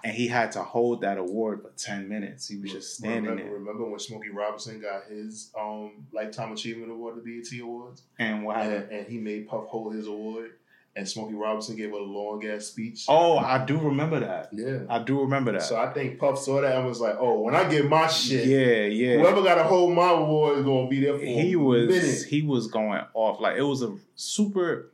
[0.03, 2.49] and he had to hold that award for ten minutes.
[2.49, 3.53] He was just standing remember, there.
[3.53, 8.45] remember when Smokey Robinson got his um lifetime achievement award at the BET Awards, And
[8.45, 8.89] what happened?
[8.91, 10.55] and, and he made Puff hold his award,
[10.97, 13.07] and Smokey Robinson gave a long ass speech.
[13.09, 14.51] Oh, I do remember that.
[14.53, 14.81] yeah.
[14.89, 15.63] I do remember that.
[15.63, 18.47] So I think Puff saw that and was like, "Oh, when I get my shit,
[18.47, 19.19] yeah, yeah.
[19.19, 22.23] whoever got to hold my award is gonna be there for he a was minute."
[22.29, 24.91] he was going off like it was a super.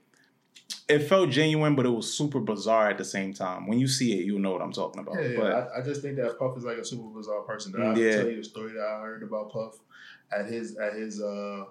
[0.89, 3.69] It felt genuine, but it was super bizarre at the same time.
[3.69, 5.15] When you see it, you'll know what I'm talking about.
[5.23, 5.37] Yeah, yeah.
[5.39, 7.71] But I, I just think that Puff is like a super bizarre person.
[7.73, 8.17] That I Yeah.
[8.23, 9.77] tell you a story that I heard about Puff
[10.37, 11.65] at his at his uh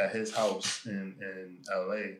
[0.00, 2.18] at his house in in L.A.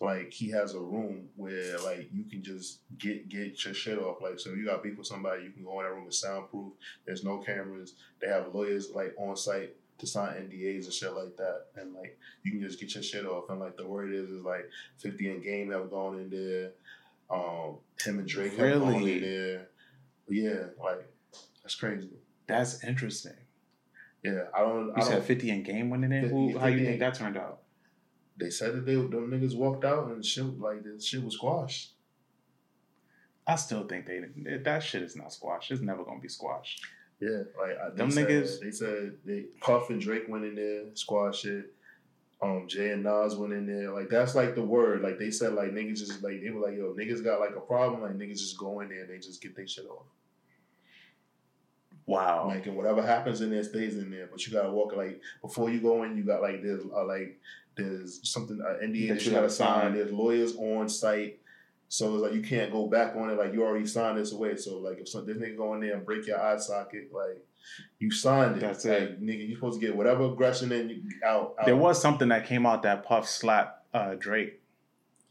[0.00, 4.20] Like he has a room where like you can just get get your shit off.
[4.20, 6.04] Like so, if you got beef with somebody, you can go in that room.
[6.06, 6.72] It's soundproof.
[7.06, 7.94] There's no cameras.
[8.20, 11.66] They have lawyers like on site to sign NDAs and shit like that.
[11.76, 13.48] And like you can just get your shit off.
[13.48, 16.72] And like the word is is like Fifty and Game have gone in there.
[17.30, 19.68] Um, him and Drake have gone in there.
[20.28, 21.10] Yeah, like
[21.62, 22.10] that's crazy.
[22.46, 23.32] that's interesting.
[24.22, 24.90] Yeah, I don't.
[24.94, 26.22] I You said don't 50 in game winning it.
[26.22, 26.58] 50 Who?
[26.58, 27.60] How you think that turned out?
[28.38, 31.92] They said that they them niggas walked out and shit like the shit was squashed.
[33.46, 34.22] I still think they
[34.64, 35.70] that shit is not squashed.
[35.70, 36.84] It's never gonna be squashed.
[37.20, 40.82] Yeah, like I, Them said, niggas- They said they Puff and Drake went in there,
[40.94, 41.72] squash shit.
[42.42, 43.90] Um, Jay and Nas went in there.
[43.92, 45.00] Like that's like the word.
[45.00, 47.60] Like they said, like niggas just like they were like, yo, niggas got like a
[47.60, 48.02] problem.
[48.02, 50.04] Like niggas just go in there and they just get their shit off.
[52.04, 52.46] Wow.
[52.48, 54.28] Like and whatever happens in there stays in there.
[54.30, 56.16] But you gotta walk like before you go in.
[56.16, 57.40] You got like there's uh, like
[57.76, 59.94] there's something uh, NDA that, you gotta sign.
[59.94, 61.40] There's lawyers on site.
[61.88, 63.38] So it's like you can't go back on it.
[63.38, 64.56] Like you already signed this away.
[64.56, 67.44] So like if some this nigga go in there and break your eye socket, like
[67.98, 68.60] you signed it.
[68.60, 69.22] That's like, it.
[69.22, 69.48] nigga.
[69.48, 71.54] You supposed to get whatever aggression in you out.
[71.60, 71.66] out.
[71.66, 74.60] there was something that came out that Puff slapped uh, Drake.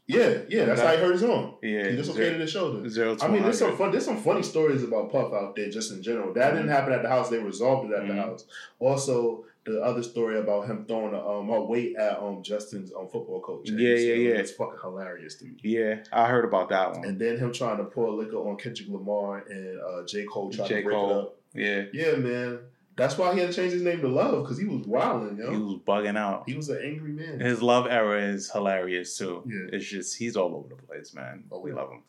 [0.08, 0.66] Yeah, yeah.
[0.66, 1.54] That's That- how he hurt his arm.
[1.62, 1.88] Yeah.
[1.90, 2.88] He dislocated his shoulder.
[2.88, 3.90] Zero to I mean, there's some fun.
[3.90, 6.32] There's some funny stories about Puff out there, just in general.
[6.32, 7.28] That didn't happen at the house.
[7.28, 8.08] They resolved it at Mhm.
[8.08, 8.44] the house.
[8.78, 13.08] Also, the other story about him throwing a, um a weight at um Justin's um
[13.08, 13.68] football coach.
[13.70, 14.34] Yeah, yeah, yeah.
[14.34, 15.56] It's fucking hilarious to me.
[15.62, 17.04] Yeah, I heard about that one.
[17.04, 20.68] And then him trying to pour liquor on Kendrick Lamar and uh, J Cole trying
[20.68, 20.76] J.
[20.78, 21.10] to break Cole.
[21.10, 21.36] it up.
[21.54, 22.58] Yeah, Yeah, man.
[22.96, 25.50] That's why he had to change his name to Love because he was wilding, yo.
[25.50, 26.44] he was bugging out.
[26.48, 27.40] He was an angry man.
[27.40, 29.42] His love era is hilarious too.
[29.46, 29.76] Yeah.
[29.76, 31.44] It's just he's all over the place, man.
[31.52, 31.76] Oh, we yeah.
[31.76, 32.02] love him.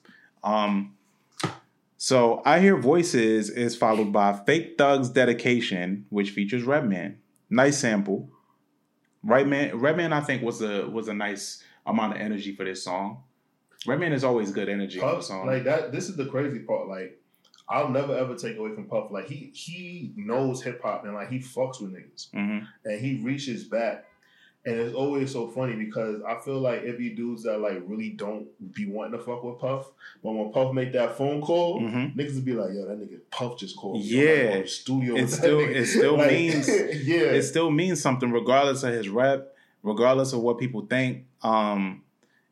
[0.45, 0.93] Um,
[1.97, 7.17] so I hear voices is followed by Fake Thug's dedication, which features Redman.
[7.49, 8.29] Nice sample.
[9.23, 12.83] Right Redman, Redman, I think was a was a nice amount of energy for this
[12.83, 13.23] song.
[13.85, 15.45] Redman is always good energy Puff, song.
[15.47, 15.91] like that.
[15.91, 16.87] This is the crazy part.
[16.87, 17.19] Like,
[17.69, 19.11] I'll never ever take away from Puff.
[19.11, 23.21] Like he he knows hip hop and like he fucks with niggas hmm and he
[23.23, 24.05] reaches back.
[24.67, 28.09] And it's always so funny because I feel like it be dudes that like really
[28.09, 29.89] don't be wanting to fuck with Puff,
[30.21, 33.19] but when Puff make that phone call, hmm niggas would be like, "Yo, that nigga
[33.31, 34.55] Puff just called." Yeah.
[34.57, 35.15] Like, studio.
[35.15, 36.67] It still- nigga." it still Like, means-
[37.07, 37.31] yeah.
[37.37, 41.25] It still means something, regardless of his rep, regardless of what people think.
[41.41, 42.03] Um,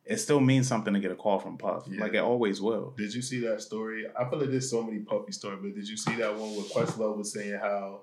[0.06, 1.84] it still means something to get a call from Puff.
[1.90, 2.00] Yeah.
[2.00, 2.94] Like it always will.
[2.96, 4.06] Did you see that story?
[4.18, 6.62] I feel like there's so many puffy stories, but did you see that one where
[6.64, 8.00] Questlove was saying how,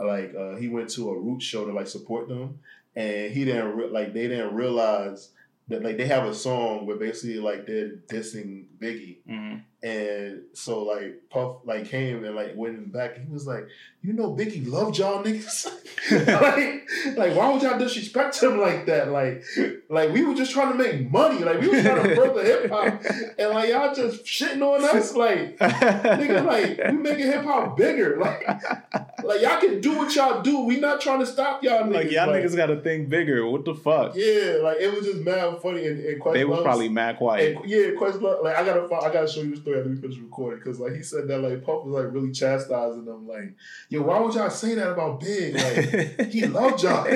[0.00, 2.58] like, uh, he went to a root show to like support them,
[2.96, 5.30] and he didn't re- like they didn't realize
[5.68, 10.82] that like they have a song where basically like they're dissing Biggie, hmm And so
[10.82, 13.16] like Puff like came and like went in the back.
[13.16, 13.66] And he was like,
[14.00, 15.66] "You know, Biggie loved y'all niggas.
[16.10, 19.10] like, like why would y'all disrespect him like that?
[19.10, 19.44] Like,
[19.90, 21.40] like we were just trying to make money.
[21.40, 23.02] Like we were trying to further hip hop,
[23.38, 25.14] and like y'all just shitting on us.
[25.14, 28.18] Like, nigga, like we making hip hop bigger.
[28.24, 28.46] Like,
[29.22, 30.60] like y'all can do what y'all do.
[30.60, 31.94] We not trying to stop y'all niggas.
[31.94, 33.46] like y'all niggas got to think bigger.
[33.46, 34.14] What the fuck?
[34.14, 35.86] Yeah, like it was just mad funny.
[35.86, 37.56] And, and they was probably mad quiet.
[37.56, 38.42] And, yeah, Questlove.
[38.42, 40.94] Like I gotta, I gotta show you the story after we finish recording because like
[40.94, 43.26] he said that like Puff was like really chastising them.
[43.26, 43.54] Like,
[43.88, 45.54] yo, why would y'all say that about Big?
[45.54, 47.06] Like he loved y'all.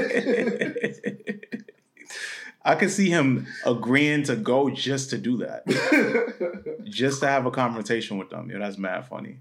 [2.65, 5.65] I could see him agreeing to go just to do that,
[6.85, 8.51] just to have a conversation with them.
[8.51, 9.39] Yeah, that's mad funny.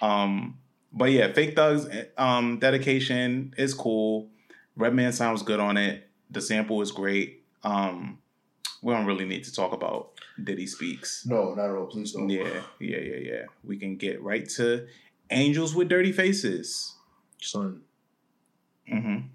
[0.00, 0.58] Um,
[0.92, 4.28] but yeah, Fake Thugs um, dedication is cool.
[4.76, 6.08] Redman sounds good on it.
[6.30, 7.42] The sample is great.
[7.62, 8.18] Um,
[8.82, 10.11] we don't really need to talk about
[10.42, 11.24] Diddy Speaks.
[11.26, 11.86] No, not at all.
[11.86, 12.28] Please don't.
[12.28, 13.42] Yeah, yeah, yeah, yeah.
[13.64, 14.86] We can get right to
[15.30, 16.94] Angels with Dirty Faces.
[17.40, 17.82] Son.
[18.92, 19.26] Mm-hmm.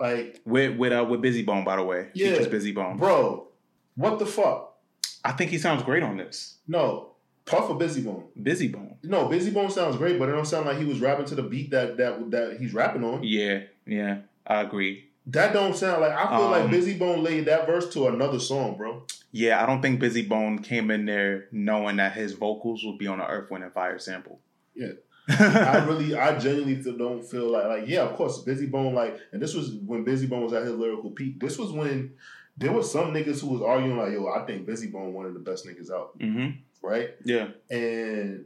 [0.00, 2.08] Like with with uh with Bizzy Bone, by the way.
[2.14, 2.32] Yeah.
[2.34, 2.96] Features Bizzy Bone.
[2.96, 3.48] Bro,
[3.96, 4.76] what the fuck?
[5.24, 6.56] I think he sounds great on this.
[6.68, 7.10] No.
[7.46, 8.24] Puff or Bizzy Bone?
[8.40, 8.96] Bizzy Bone.
[9.02, 11.42] No, Bizzy Bone sounds great, but it don't sound like he was rapping to the
[11.42, 13.22] beat that that that he's rapping on.
[13.22, 15.10] Yeah, yeah, I agree.
[15.26, 18.38] That don't sound like I feel Um, like Bizzy Bone laid that verse to another
[18.38, 19.04] song, bro.
[19.36, 23.08] Yeah, I don't think Bizzy Bone came in there knowing that his vocals would be
[23.08, 24.38] on an Earth, Wind, and Fire sample.
[24.76, 24.92] Yeah.
[25.28, 29.42] I really, I genuinely don't feel like, like, yeah, of course, Bizzy Bone, like, and
[29.42, 31.40] this was when Bizzy Bone was at his lyrical peak.
[31.40, 32.12] This was when
[32.56, 35.34] there was some niggas who was arguing like, yo, I think Bizzy Bone one of
[35.34, 36.50] the best niggas out, mm-hmm.
[36.80, 37.16] right?
[37.24, 38.44] Yeah, And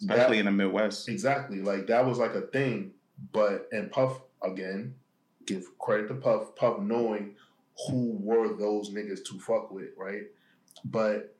[0.00, 1.06] especially that- in the Midwest.
[1.10, 2.92] exactly, like that was like a thing.
[3.32, 4.94] But and Puff again,
[5.44, 7.34] give credit to Puff, Puff knowing
[7.88, 10.22] who were those niggas to fuck with, right?
[10.84, 11.36] But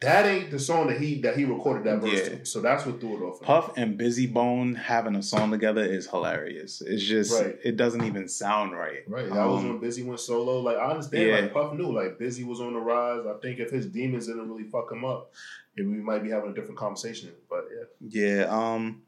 [0.00, 2.38] that ain't the song that he that he recorded that verse Yeah.
[2.38, 2.46] to.
[2.46, 3.40] So that's what threw it off.
[3.42, 6.80] Puff and Bizzy Bone having a song together is hilarious.
[6.80, 7.56] It's just Right.
[7.62, 9.02] it doesn't even sound right.
[9.06, 9.26] Right.
[9.28, 10.60] That was Um, when Bizzy went solo.
[10.60, 11.40] Like I understand, Yeah.
[11.40, 13.26] like Puff knew, like Bizzy was on the rise.
[13.26, 15.32] I think if his demons didn't really fuck him up,
[15.76, 17.30] we might be having a different conversation.
[17.50, 18.38] But yeah.
[18.38, 19.02] Yeah, um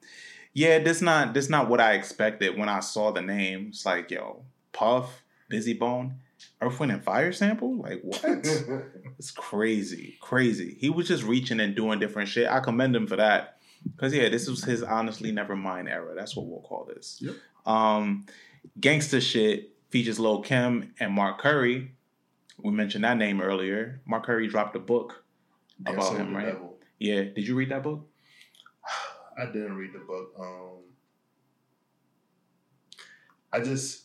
[0.53, 3.68] yeah, this not this not what I expected when I saw the name.
[3.71, 6.16] It's like, yo, Puff, Bizzy Bone,
[6.61, 7.76] Earth, Wind, and Fire sample?
[7.76, 8.24] Like what?
[9.18, 10.76] It's crazy, crazy.
[10.81, 12.48] He was just reaching and doing different shit.
[12.48, 13.59] I commend him for that.
[13.98, 16.14] Cause yeah, this was his honestly never mind era.
[16.16, 17.18] That's what we'll call this.
[17.20, 17.35] Yep.
[17.66, 18.26] Um,
[18.81, 21.92] gangster shit features Lil Kim and Mark Curry.
[22.59, 24.00] We mentioned that name earlier.
[24.07, 25.24] Mark Curry dropped a book
[25.87, 26.46] about him, right?
[26.46, 26.78] Devil.
[26.98, 27.22] Yeah.
[27.24, 28.09] Did you read that book?
[29.38, 30.33] I didn't read the book.
[30.38, 30.78] Um,
[33.52, 34.05] I just,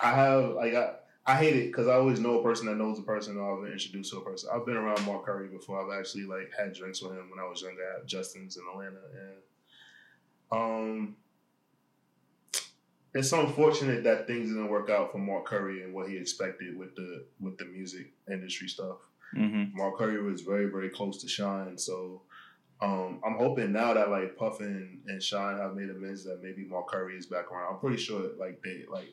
[0.00, 0.94] I have like I,
[1.28, 3.62] I hate it because I always know a person that knows a person, and I've
[3.62, 4.48] been introduced to a person.
[4.52, 5.78] I've been around Mark Curry before.
[5.78, 8.96] I've actually like had drinks with him when I was younger at Justin's in Atlanta,
[9.20, 9.36] and
[10.50, 11.16] um,
[13.12, 16.96] it's unfortunate that things didn't work out for Mark Curry and what he expected with
[16.96, 18.96] the with the music industry stuff.
[19.36, 19.76] Mm-hmm.
[19.76, 21.76] Mark Curry was very, very close to Shyne.
[21.76, 22.22] So
[22.80, 26.64] um, I'm hoping now that like Puffin and, and Shyne have made amends that maybe
[26.64, 27.74] Mark Curry is back around.
[27.74, 29.12] I'm pretty sure like they like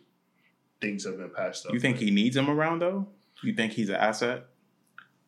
[0.82, 1.74] things have been passed up.
[1.74, 3.08] You think he needs him around though?
[3.44, 4.46] You think he's an asset?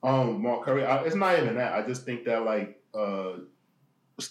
[0.03, 0.86] Um, Mark Curry.
[0.86, 1.73] I, it's not even that.
[1.73, 3.33] I just think that like uh,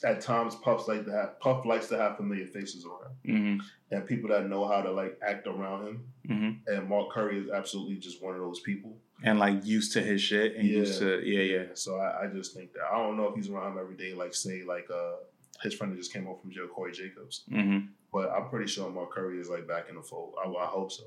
[0.05, 3.67] at times Puff's like to have Puff likes to have familiar faces around Mm-hmm.
[3.91, 6.05] and people that know how to like act around him.
[6.29, 6.73] Mm-hmm.
[6.75, 8.97] And Mark Curry is absolutely just one of those people.
[9.25, 11.65] And like used to his shit and used to yeah yeah.
[11.75, 14.13] So I, I just think that I don't know if he's around every day.
[14.15, 15.17] Like say like uh
[15.63, 17.45] his friend that just came home from jail, Corey Jacobs.
[17.51, 17.87] Mm-hmm.
[18.13, 20.35] But I'm pretty sure Mark Curry is like back in the fold.
[20.43, 21.05] I, I hope so.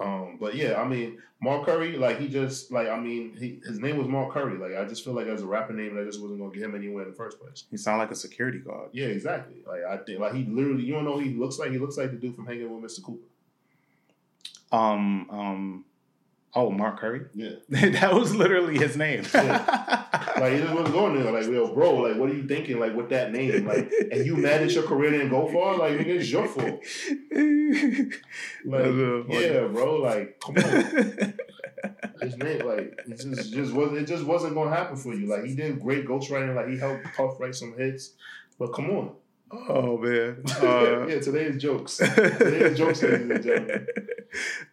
[0.00, 3.78] Um, but yeah, I mean, Mark Curry, like he just like I mean, he, his
[3.78, 4.56] name was Mark Curry.
[4.56, 6.74] Like I just feel like as a rapper name, that just wasn't gonna get him
[6.74, 7.64] anywhere in the first place.
[7.70, 8.88] He sound like a security guard.
[8.92, 9.56] Yeah, exactly.
[9.66, 12.10] Like I think like he literally, you don't know, he looks like he looks like
[12.12, 13.02] the dude from Hanging with Mr.
[13.02, 13.26] Cooper.
[14.72, 15.84] Um um.
[16.52, 17.26] Oh, Mark Curry.
[17.34, 19.22] Yeah, that was literally his name.
[19.32, 21.32] like he just wasn't going there.
[21.32, 22.80] Like, yo, bro, like what are you thinking?
[22.80, 25.76] Like with that name, like, and you mad your career didn't go far?
[25.78, 26.82] Like, nigga, it's your fault.
[28.64, 29.44] Like, That's real funny.
[29.44, 29.96] yeah, bro.
[29.96, 31.34] Like, come on.
[32.20, 35.26] His name, like, it just, just was it just wasn't gonna happen for you.
[35.26, 36.54] Like, he did great ghostwriting.
[36.54, 38.10] Like, he helped Puff write some hits.
[38.58, 39.12] But come on.
[39.52, 40.42] oh man.
[40.60, 41.96] Uh, yeah, today's jokes.
[41.98, 43.86] Today's jokes, ladies and gentlemen.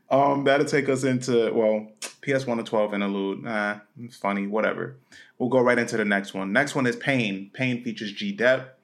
[0.09, 1.87] Um, that'll take us into well,
[2.21, 3.43] PS one to twelve interlude.
[3.43, 4.47] Nah, it's funny.
[4.47, 4.95] Whatever.
[5.37, 6.51] We'll go right into the next one.
[6.53, 7.51] Next one is Pain.
[7.53, 8.77] Pain features G Dep.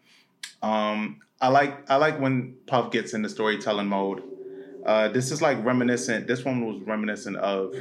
[0.62, 4.23] Um, I like I like when Puff gets into storytelling mode.
[4.86, 6.27] Uh, this is like reminiscent.
[6.27, 7.73] This one was reminiscent of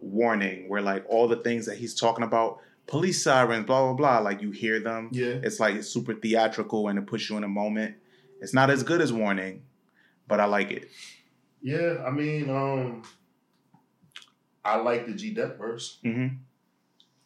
[0.00, 4.18] Warning, where like all the things that he's talking about, police sirens, blah blah blah.
[4.18, 5.08] Like you hear them.
[5.12, 5.38] Yeah.
[5.42, 7.96] It's like it's super theatrical and it puts you in a moment.
[8.40, 9.62] It's not as good as Warning,
[10.26, 10.88] but I like it.
[11.62, 13.02] Yeah, I mean, um,
[14.64, 15.98] I like the G Dep verse.
[16.04, 16.36] Mm-hmm.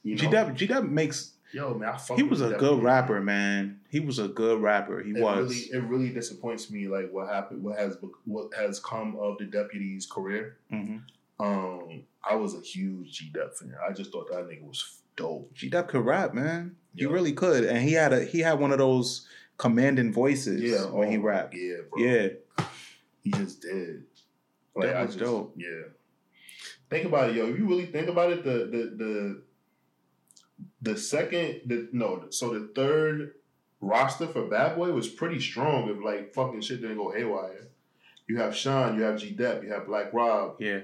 [0.03, 0.29] You G?
[0.29, 1.33] Dep G Dep makes.
[1.53, 3.81] yo man, He was a G-Dep, good rapper, man.
[3.89, 5.03] He was a good rapper.
[5.03, 5.49] He It was.
[5.49, 9.45] really, it really disappoints me, like what happened, what has, what has come of the
[9.45, 10.57] deputy's career.
[10.71, 10.99] hmm
[11.39, 13.75] Um, I was a huge G Dep fan.
[13.87, 15.53] I just thought that nigga was dope.
[15.55, 16.77] G Dep could rap, man.
[16.97, 19.27] He really could, and he had a he had one of those
[19.57, 21.55] commanding voices Yeah, when he oh, rapped.
[21.55, 22.03] Yeah, bro.
[22.03, 22.29] Yeah,
[23.23, 24.05] he just did.
[24.77, 25.55] That I was just, dope.
[25.57, 25.83] Yeah.
[26.91, 27.47] Think about it, yo.
[27.49, 29.43] If you really think about it, the the the
[30.83, 33.35] the second, the no, so the third
[33.81, 35.89] roster for Bad Boy was pretty strong.
[35.89, 37.69] If like fucking shit didn't go haywire,
[38.29, 40.81] you have Sean, you have G Dep, you have Black Rob, yeah.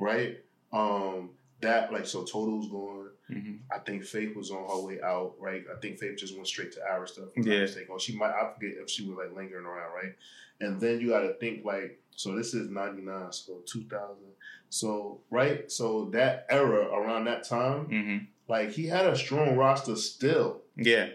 [0.00, 0.38] right?
[0.72, 3.08] Um, that like so Total's going.
[3.28, 5.64] hmm I think Faith was on her way out, right?
[5.74, 6.78] I think Faith just went straight to.
[6.80, 7.54] If I'm Yeah.
[7.54, 7.90] not mistaken.
[7.90, 10.14] Or she might I forget if she was like lingering around, right?
[10.60, 14.32] And then you gotta think like, so this is ninety nine, so two thousand.
[14.70, 15.70] So right?
[15.70, 20.60] So that era around that time, hmm like he had a strong roster still.
[20.76, 21.08] Yeah,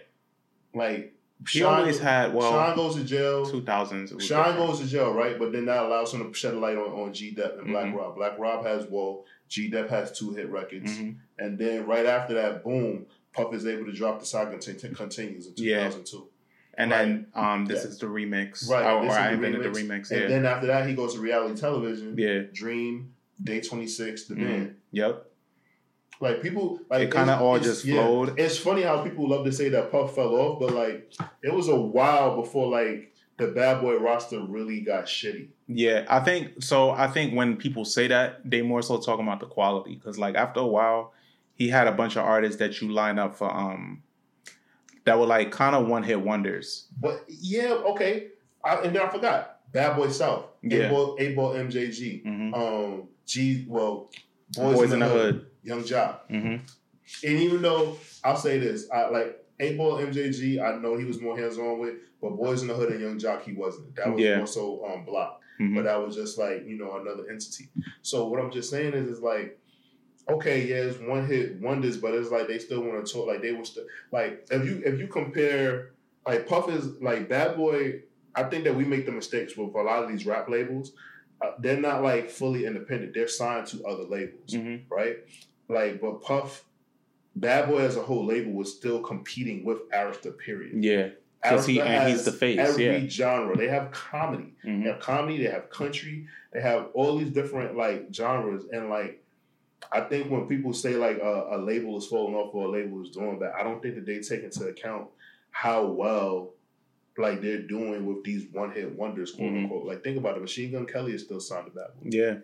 [0.73, 1.13] Like
[1.47, 3.45] he always had well Sean goes to jail.
[3.45, 4.11] two thousands.
[4.25, 5.37] Sean goes to jail, right?
[5.37, 7.85] But then that allows him to shed a light on, on G Dep and Black
[7.85, 7.95] Mhm.
[7.95, 8.15] Rob.
[8.15, 9.25] Black Rob has Whoa.
[9.47, 10.97] G Dep has two hit records.
[10.97, 14.89] hmm And then right after that, boom, Puff is able to drop the saga conti-
[14.95, 15.91] continues in Yeah.
[16.79, 16.83] 2002.
[16.83, 17.89] And then um, this Yeah.
[17.89, 19.83] is the remix, Right, Or, this or is I the invented the remix.
[20.07, 20.11] remix.
[20.11, 23.13] And Yeah, then after that, he goes to reality television, yeah, Dream,
[23.43, 24.47] Day 26, The Mhm.
[24.47, 24.75] Band.
[24.91, 25.25] yep.
[26.21, 28.37] Like people, like It kinda all it's- just flowed.
[28.37, 31.09] It's funny how people love to say that Puff fell off, but like
[31.41, 35.47] it was a while before like the Bad Boy roster really got shitty.
[35.69, 36.89] Yeah, I think so.
[36.89, 40.35] I think when people say that, they more so talking about the quality because, like,
[40.35, 41.13] after a while,
[41.53, 44.03] he had a bunch of artists that you line up for, um,
[45.09, 46.85] that were like kind of one hit wonders.
[47.01, 48.27] But yeah, okay.
[48.63, 50.89] I, and then I forgot Bad Boy South, Yeah.
[50.91, 54.11] 8Ball, MJG, hmm um, G, well,
[54.55, 55.47] Boys, Boys, in the Hood.
[55.63, 56.19] Young Joc.
[56.29, 56.57] hmm
[57.23, 61.35] And even though I'll say this, I like 8Ball MJG, I know he was more
[61.37, 63.95] hands on with, but Boys in the Hood and Young Joc, he wasn't.
[63.95, 64.37] That was Yeah.
[64.37, 65.41] more so um block.
[65.57, 67.69] hmm But that was just like, you know, another entity.
[68.03, 69.57] So what I'm just saying is is like,
[70.29, 73.41] okay, yeah, it's one hit wonders, but it's like they still want to talk like
[73.41, 75.91] they were still like if you if you compare
[76.27, 78.01] like Puff is like Bad Boy,
[78.35, 80.91] I think that we make the mistakes with a lot of these rap labels.
[81.41, 83.13] Uh, they're not like fully independent.
[83.13, 85.17] They're signed to other labels hmm right?
[85.69, 86.65] Like, but Puff,
[87.35, 90.37] Bad Boy as a whole label was still competing with Arista.
[90.37, 90.83] Period.
[90.83, 91.09] Yeah,
[91.43, 93.07] 'Cause he- and he's the face, Every yeah.
[93.07, 94.53] genre they have comedy.
[94.63, 95.37] hmm They have comedy.
[95.37, 96.27] They have country.
[96.51, 98.65] They have all these different like genres.
[98.71, 99.23] And like,
[99.91, 103.01] I think when people say like a, a label is falling off or a label
[103.01, 105.07] is doing bad, I don't think that they take into account
[105.51, 106.53] how well.
[107.17, 109.63] Like they're doing with these one hit wonders, quote Mhm.
[109.63, 109.85] unquote.
[109.85, 112.09] Like think about it, Machine Gun Kelly is still signed to Bad Boy.
[112.11, 112.35] yeah,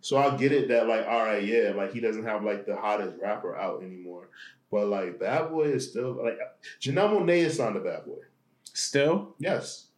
[0.00, 2.76] So I get it that like, all right, yeah, like he doesn't have like the
[2.76, 4.28] hottest rapper out anymore.
[4.70, 6.38] But like Bad Boy is still like
[6.80, 8.20] Janelle Monae is on the Bad Boy.
[8.72, 9.88] still, Yes.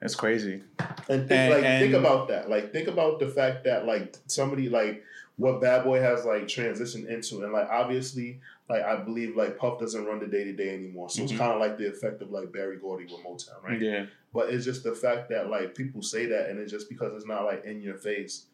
[0.00, 0.62] that's crazy.
[1.08, 2.50] And think And- like think about that.
[2.50, 5.02] Like think about the fact that like somebody like
[5.40, 9.78] what Bad Boy has like transitioned into and like obviously like I believe like Puff
[9.80, 11.08] doesn't run the day to day anymore.
[11.08, 11.24] So Mhm.
[11.24, 13.80] it's kind of like the effect of like Berry Gordy with Motown, right?
[13.80, 17.14] Yeah, But it's just the fact that like people say that, and it's just because
[17.16, 18.46] it's not like in your face,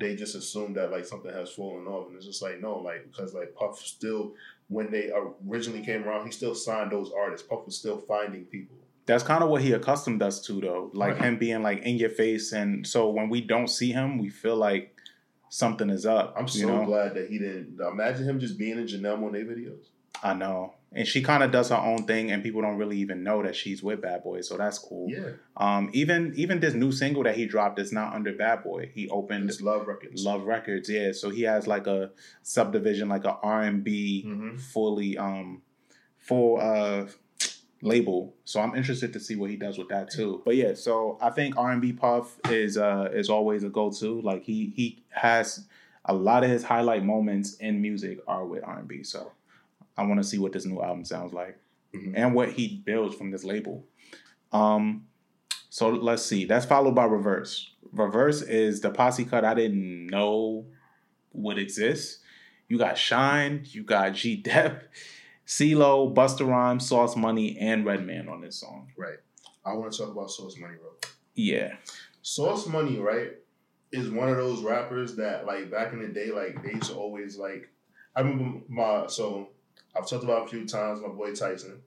[0.00, 3.04] they just assume that like something has fallen off, and it's just like no, like
[3.10, 4.34] because like Puff still,
[4.68, 5.12] when they
[5.48, 7.46] originally came around, he still signed those artists.
[7.46, 8.76] Puff was still finding people.
[9.04, 10.90] that's kind of what he accustomed us to, though.
[10.94, 11.24] Like Right.
[11.24, 14.56] him being like in your face, and so when we don't see him, we feel
[14.56, 14.94] like
[15.52, 16.34] something is up.
[16.34, 16.86] I'm so you know?
[16.86, 17.78] glad that he didn't.
[17.78, 19.84] Imagine him just being in Janelle Monae videos.
[20.22, 20.72] I know.
[20.94, 23.54] And she kind of does her own thing, and people don't really even know that
[23.54, 25.08] she's with Bad Boy, so that's cool.
[25.10, 28.90] Yeah, Um, even even this new single that he dropped is not under Bad Boy.
[28.94, 30.24] He opened it's Love Records.
[30.24, 31.12] Love Records, yeah.
[31.12, 34.58] So he has like a subdivision, like a R and B, Mhm.
[34.60, 35.62] fully um,
[36.18, 37.06] full uh
[37.82, 38.34] label.
[38.44, 40.40] So I'm interested to see what he does with that too.
[40.44, 43.90] But yeah, so I think R and B Puff is uh is always a go
[43.90, 44.20] to.
[44.22, 45.66] Like he he has
[46.06, 49.02] a lot of his highlight moments in music are with R and B.
[49.02, 49.32] So
[49.96, 51.58] I want to see what this new album sounds like
[51.94, 52.14] Mhm.
[52.16, 53.84] and what he builds from this label.
[54.52, 55.06] Um,
[55.68, 56.44] so let's see.
[56.46, 57.70] That's followed by Reverse.
[57.92, 60.66] Reverse is the posse cut I didn't know
[61.32, 62.20] would exist.
[62.68, 64.84] You got Shyne, you got G Dep,
[65.56, 68.88] CeeLo, Busta Rhymes, Sauce Money, and Redman on this song.
[68.96, 69.18] Right.
[69.66, 70.90] I want to talk about Sauce Money, bro.
[71.34, 71.74] Yeah.
[72.22, 73.32] Sauce Money, right,
[73.90, 76.94] is one of those rappers that like back in the day, like they used to
[76.96, 77.68] always like.
[78.16, 79.48] I remember my so
[79.96, 81.00] I've talked about a few times.
[81.00, 81.82] My boy Tyson.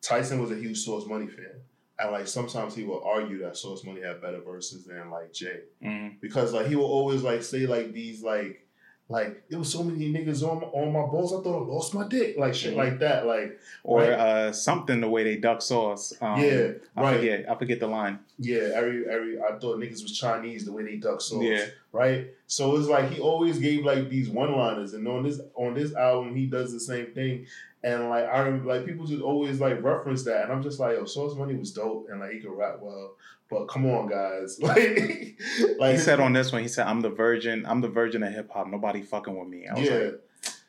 [0.00, 1.60] Tyson was a huge Sauce Money fan,
[1.98, 5.60] and like sometimes he will argue that Sauce Money had better verses than like Jay
[5.84, 6.20] Mhm.
[6.20, 8.66] because like he will always like say like these like
[9.10, 11.32] like there was so many niggas on my, on my balls.
[11.32, 13.26] I thought I lost my dick, like shit like that.
[13.26, 14.10] Like Or Right.
[14.12, 16.14] uh, something the way they duck sauce.
[16.20, 17.16] Um, yeah, I right.
[17.16, 17.50] forget.
[17.50, 18.20] I forget the line.
[18.38, 21.42] Yeah, every every I thought niggas was Chinese the way they duck sauce.
[21.42, 21.66] Yeah.
[21.92, 22.28] Right?
[22.46, 25.92] So it's like he always gave like these one liners and on this on this
[25.94, 27.46] album he does the same thing.
[27.82, 30.96] And like I rem- like people just always like reference that and I'm just like,
[30.96, 33.16] yo, Sauce Money was dope and like he could rap well.
[33.50, 34.58] But come on guys.
[34.62, 35.38] Like
[35.78, 37.64] like he said on this one, he said, "I'm the virgin.
[37.66, 38.68] I'm the virgin of hip hop.
[38.68, 39.94] Nobody fucking with me." I was Yeah.
[39.96, 40.20] like,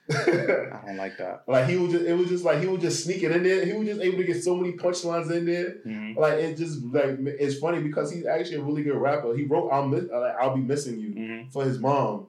[0.12, 1.44] I don't like that.
[1.48, 3.64] like he was just it was just like he was just sneaking in there.
[3.66, 5.76] He was just able to get so many punchlines in there.
[5.86, 6.16] Mhm.
[6.18, 9.36] Like it just like it's funny because he's actually a really good rapper.
[9.36, 11.52] He wrote "I'll miss, like, I'll be missing you" Mhm.
[11.54, 12.28] for his mom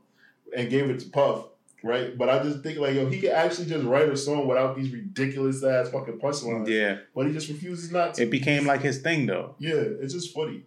[0.56, 1.46] and gave it to Puff,
[1.82, 2.16] right?
[2.16, 4.90] But I just think like yo, he could actually just write a song without these
[4.92, 6.68] ridiculous ass fucking punchlines.
[6.68, 8.22] Yeah, But he just refuses not to.
[8.22, 9.54] it became like his thing though.
[9.58, 10.62] yeah, it's just funny.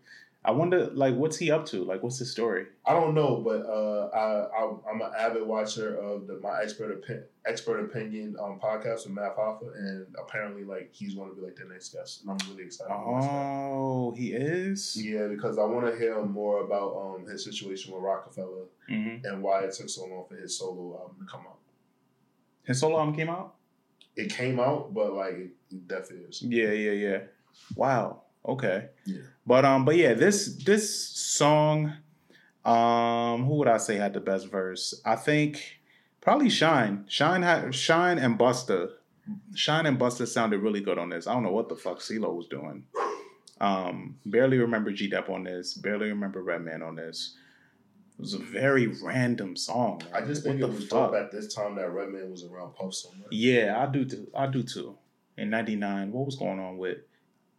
[0.45, 1.83] I wonder, like, what's he up to?
[1.83, 2.67] Like, what's his story?
[2.85, 7.01] I don't know, but uh, I, I I'm an avid watcher of the my expert
[7.01, 11.41] Opi- expert opinion um, podcast with Math Hoffa, and apparently like he's going to be
[11.41, 12.89] like the next guest, and I'm really excited.
[12.93, 13.29] to watch that.
[13.29, 14.95] Oh, he is.
[15.03, 19.41] Yeah, because I want to hear more about um, his situation with Roc-A-Fella hmm and
[19.41, 21.57] why it took so long for his solo album to come out.
[22.65, 23.55] His solo album came out.
[24.15, 25.33] It came out, but like
[25.71, 26.41] it definitely is.
[26.43, 27.19] Yeah, yeah, yeah.
[27.75, 28.21] Wow.
[28.47, 28.89] Okay.
[29.05, 29.21] Yeah.
[29.45, 31.93] But um, but yeah, this this song,
[32.63, 34.99] um, who would I say had the best verse?
[35.05, 35.79] I think
[36.21, 37.05] probably Shyne.
[37.07, 38.89] Shyne had Shyne and Busta.
[39.55, 41.25] Shyne and Busta sounded really good on this.
[41.27, 42.85] I don't know what the fuck CeeLo was doing.
[43.59, 45.73] Um, barely remember G Dep on this.
[45.73, 47.35] Barely remember Redman on this.
[48.17, 50.01] It was a very random song.
[50.13, 51.11] I just What think it was fuck?
[51.11, 53.27] dope at this time that Redman was around Puff so much.
[53.31, 54.27] Yeah, I do too.
[54.35, 54.97] I do too.
[55.37, 56.99] In '99, what was going on with?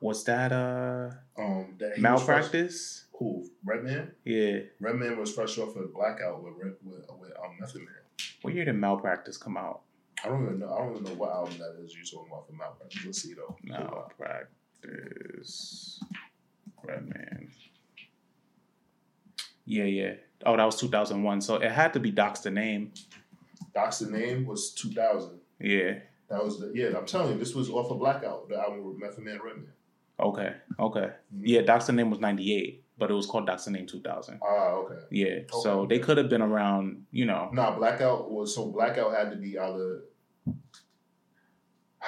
[0.01, 3.07] Was that uh Um, that malpractice?
[3.11, 4.13] Fresh, who Redman?
[4.25, 4.59] Yeah.
[4.81, 7.95] Redman was fresh off of Blackout with Red, with, with um, Method Man.
[8.43, 9.83] What year did malpractice come out?
[10.25, 10.75] I don't even know.
[10.75, 11.95] I don't even know what album that is.
[11.95, 13.05] You talking about for Malpractice?
[13.05, 13.57] Let's see though.
[13.63, 16.01] Malpractice.
[16.83, 17.51] Redman.
[19.65, 20.15] Yeah, yeah.
[20.45, 21.41] Oh, that was 2001.
[21.41, 22.93] So it had to be Doc's the name.
[23.75, 25.39] Doc's the name was 2000.
[25.61, 25.99] Yeah.
[26.29, 26.97] That was the yeah.
[26.97, 29.73] I'm telling you, this was off of Blackout, the album with Method Man Redman.
[30.19, 30.55] Okay.
[30.79, 31.11] Okay.
[31.41, 34.41] Yeah, Doc's the name was 98, but it was called Doc's the name 2000.
[34.43, 35.01] Ah, okay.
[35.11, 35.41] Yeah.
[35.63, 37.51] So they could have been around, you know.
[37.53, 40.03] Nah, Blackout was so Blackout had to be either.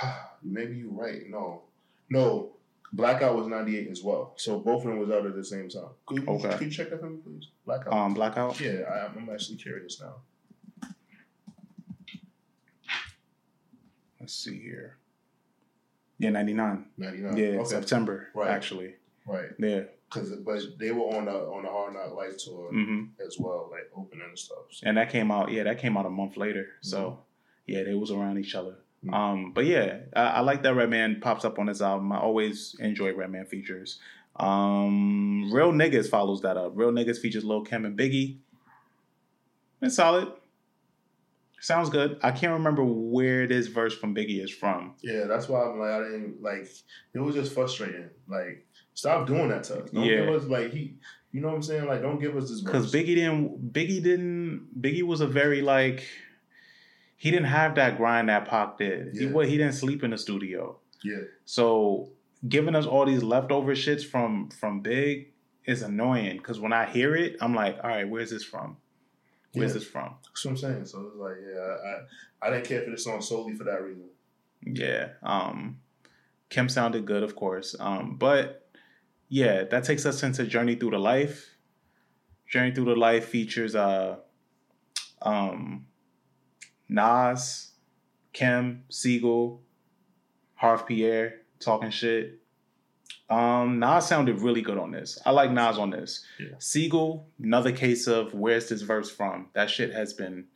[0.42, 1.22] Maybe you're right.
[1.28, 1.62] No,
[2.08, 2.52] no,
[2.92, 4.32] Blackout was '98 as well.
[4.36, 5.90] So both of them was out at the same time.
[6.06, 6.50] Could, you- Okay.
[6.52, 7.48] Could you check that for me, please?
[7.66, 7.92] Blackout.
[7.92, 8.58] Um, Blackout.
[8.60, 10.14] yeah, I, I'm actually curious now.
[14.20, 14.96] Let's see here.
[16.18, 16.86] Yeah, 99.
[16.96, 17.36] '99.
[17.36, 17.64] Yeah, okay.
[17.64, 18.50] September, Right.
[18.50, 18.94] actually.
[19.26, 19.50] Right.
[19.58, 19.82] Yeah.
[20.12, 23.68] Because but they were on the on the Hard Knock Life tour hmm as well,
[23.70, 24.58] like opening and stuff.
[24.70, 26.68] So, And that came out, yeah, that came out a month later.
[26.80, 27.20] So,
[27.66, 28.76] yeah, they was around each other.
[29.04, 29.14] Mhm.
[29.14, 32.10] Um, but yeah, I, I like that Redman pops up on this album.
[32.10, 34.00] I always enjoy Redman features.
[34.36, 36.72] Um, Real Niggas follows that up.
[36.74, 38.38] Real Niggas features Lil Kim and Biggie.
[39.82, 40.32] It's solid.
[41.60, 42.18] Sounds good.
[42.22, 44.94] I can't remember where this verse from Biggie is from.
[45.02, 46.68] yeah, that's why I'm like I didn't like.
[47.14, 48.08] It was just frustrating.
[48.28, 49.90] Like, stop doing that to us.
[49.90, 50.26] Don't Yeah.
[50.26, 50.94] give us like he.
[51.32, 51.86] You know what I'm saying?
[51.86, 52.60] Like, don't give us this.
[52.62, 52.92] Because.
[52.92, 53.72] Biggie didn't.
[53.72, 54.68] Biggie didn't.
[54.80, 56.04] Biggie was a very like.
[57.16, 59.14] He didn't have that grind that Pac did.
[59.16, 59.32] He Yeah.
[59.32, 60.78] wa- he didn't sleep in the studio.
[61.02, 61.22] Yeah.
[61.44, 62.12] So
[62.48, 65.32] giving us all these leftover shits from from Big
[65.64, 68.76] is annoying because when I hear it, I'm like, all right, where's this from?
[69.58, 69.78] Where's Yeah.
[69.78, 70.14] this from?
[70.24, 70.84] That's what I'm saying.
[70.86, 73.82] So it's like, yeah, I, I, I didn't care for this song solely for that
[73.82, 74.04] reason.
[74.64, 75.10] Yeah.
[75.22, 75.80] Um,
[76.50, 77.76] Kim sounded good, of course.
[77.78, 78.68] Um, but
[79.28, 81.54] yeah, that takes us into Journey Through the Life.
[82.48, 84.16] Journey Through the Life features uh,
[85.22, 85.86] um,
[86.88, 87.72] Nas,
[88.32, 89.62] Kim, Sigel,
[90.54, 92.40] Harv Pierre talking shit.
[93.30, 95.18] Um, Nas sounded really good on this.
[95.26, 96.24] I like Nas on this.
[96.40, 96.54] Yeah.
[96.58, 99.48] Sigel, another case of where's this verse from?
[99.52, 100.46] That shit has been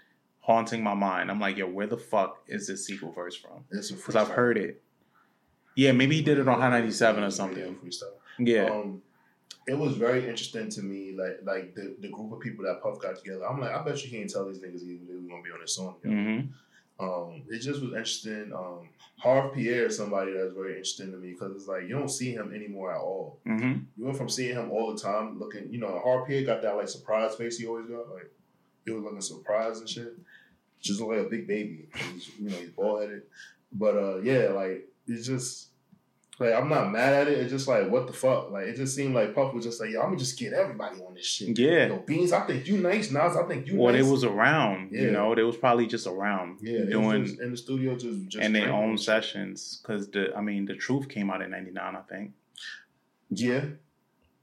[0.40, 1.30] haunting my mind.
[1.30, 3.64] I'm like, yo, where the fuck is this Sigel verse from?
[3.70, 4.82] Because I've heard it.
[5.74, 7.78] Yeah, maybe he did it on High 97 or something.
[8.38, 8.64] Yeah.
[8.70, 9.02] Um,
[9.66, 13.00] it was very interesting to me, like like the, the group of people that Puff
[13.00, 13.46] got together.
[13.46, 15.60] I'm like, I bet you he can't tell these niggas they were gonna be on
[15.60, 15.94] this song.
[16.02, 16.20] together.
[16.20, 16.40] hmm
[17.02, 18.52] Um, it just was interesting.
[18.54, 18.88] Um,
[19.18, 22.32] Harv Pierre is somebody that's very interesting to me because it's like you don't see
[22.32, 23.38] him anymore at all.
[23.44, 26.62] hmm You went from seeing him all the time looking, you know, Harv Pierre got
[26.62, 28.30] that like surprise face he always got, like
[28.84, 30.14] he was looking surprised and shit.
[30.80, 31.86] Just look like a big baby.
[32.12, 33.22] He's, you know, he's bald headed.
[33.72, 35.68] But uh, yeah, like it's just
[36.42, 37.38] like I'm not mad at it.
[37.38, 38.50] It's just like what the fuck.
[38.50, 41.00] Like it just seemed like Puff was just like, yo, I'm gonna just get everybody
[41.00, 41.58] on this shit.
[41.58, 41.86] Yeah.
[41.86, 43.10] Yo, Beans, I think you nice.
[43.10, 44.04] Nas, I think you Well, nice.
[44.04, 44.90] they was around.
[44.92, 45.02] Yeah.
[45.02, 48.44] You know, they was probably just around yeah, doing just in the studio just, just
[48.44, 49.80] in their own sessions.
[49.82, 52.32] Because the, I mean, the truth came out in '99, I think.
[53.30, 53.64] Yeah.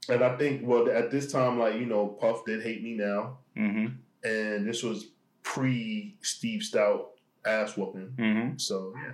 [0.08, 3.38] And I think well at this time, like, you know, Puff did hate me now.
[3.54, 3.86] hmm
[4.24, 5.08] And this was
[5.42, 7.06] pre Steve Stoute
[7.44, 8.12] ass whooping.
[8.18, 9.12] hmm So yeah.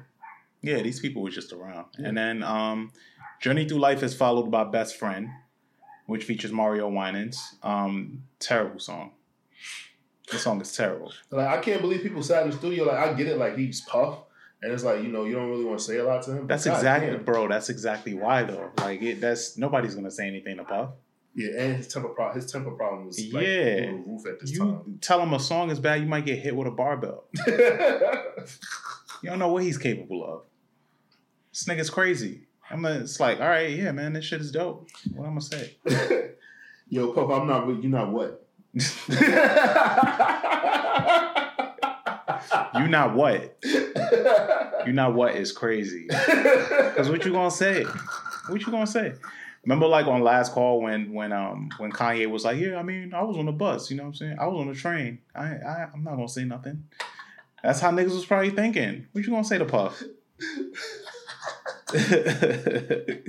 [0.66, 1.86] Yeah, these people were just around.
[1.98, 2.08] Yeah.
[2.08, 2.92] And then um,
[3.40, 5.28] Journey Through Life is followed by Best Friend,
[6.06, 7.40] which features Mario Winans.
[7.62, 9.12] Um, terrible song.
[10.30, 11.12] The song is terrible.
[11.30, 12.84] Like I can't believe people sat in the studio.
[12.84, 14.18] Like I get it, like he's Puff.
[14.62, 16.46] And it's like, you know, you don't really want to say a lot to him.
[16.46, 17.24] That's God exactly, damn.
[17.24, 17.46] bro.
[17.46, 18.70] That's exactly why, though.
[18.78, 20.90] Like, it, that's nobody's gonna say anything to Puff.
[21.34, 23.90] Yeah, and his temper pro- his temper problem was like Yeah.
[23.90, 26.66] roof at this You tell him a song is bad, you might get hit with
[26.66, 27.24] a barbell.
[29.22, 30.42] You don't know what he's capable of.
[31.56, 32.42] This nigga's crazy.
[32.70, 34.90] I'm gonna, it's like, all right, yeah, man, this shit is dope.
[35.14, 35.78] What I'm gonna say?
[36.90, 37.66] Yo, Puff, I'm not.
[37.66, 38.46] You're not what?
[42.74, 43.56] You not what?
[43.64, 46.08] You not what is crazy.
[46.08, 47.84] Cause what you gonna say?
[48.48, 49.14] What you gonna say?
[49.64, 53.14] Remember, like on last call when when um when Kanye was like, yeah, I mean,
[53.14, 53.90] I was on the bus.
[53.90, 54.36] You know what I'm saying?
[54.38, 55.20] I was on the train.
[55.34, 56.84] I, I I'm not gonna say nothing.
[57.62, 59.06] That's how niggas was probably thinking.
[59.12, 60.02] What you gonna say to Puff?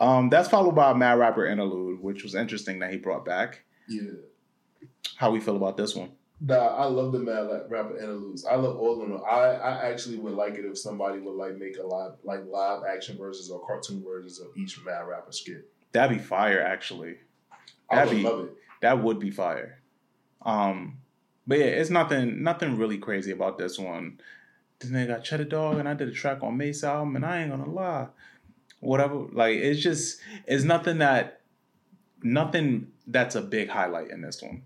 [0.00, 3.64] um, that's followed by a Mad Rapper interlude, which was interesting that he brought back.
[3.88, 4.10] yeah.
[5.16, 6.10] How we feel about this one?
[6.40, 8.44] Nah, I love the Mad rapper interludes.
[8.44, 9.20] I love all of them.
[9.24, 12.82] I, I actually would like it if somebody would like make a live like live
[12.84, 15.70] action versions or cartoon versions of each Mad Rapper skit.
[15.92, 17.18] That'd be fire, actually.
[17.88, 18.50] I That'd would be- love it.
[18.82, 19.80] That would be fire.
[20.42, 20.98] Um,
[21.46, 24.18] but yeah, it's nothing nothing really crazy about this one.
[24.84, 27.40] This nigga got Cheddar Dog, and I did a track on Mase album, and I
[27.40, 28.08] ain't gonna lie,
[28.80, 29.26] whatever.
[29.32, 31.40] Like it's just it's nothing that
[32.22, 34.62] nothing that's a big highlight in this one.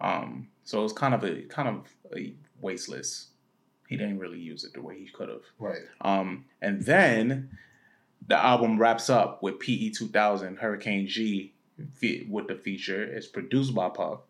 [0.00, 3.28] Um, so it's kind of a kind of a wasteless.
[3.88, 5.42] He didn't really use it the way he could have.
[5.58, 5.82] Right.
[6.00, 7.50] Um, and then
[8.26, 11.54] the album wraps up with PE 2000 Hurricane G
[12.28, 13.02] with the feature.
[13.02, 14.20] It's produced by Puff.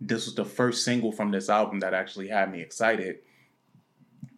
[0.00, 3.18] This was the first single from this album that actually had me excited.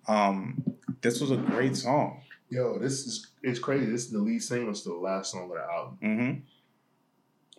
[0.07, 0.63] Um,
[1.01, 2.21] this was a great song.
[2.51, 3.87] Yo, this is it's crazy.
[3.87, 5.99] This is the lead single to the last song of the album.
[6.01, 6.41] hmm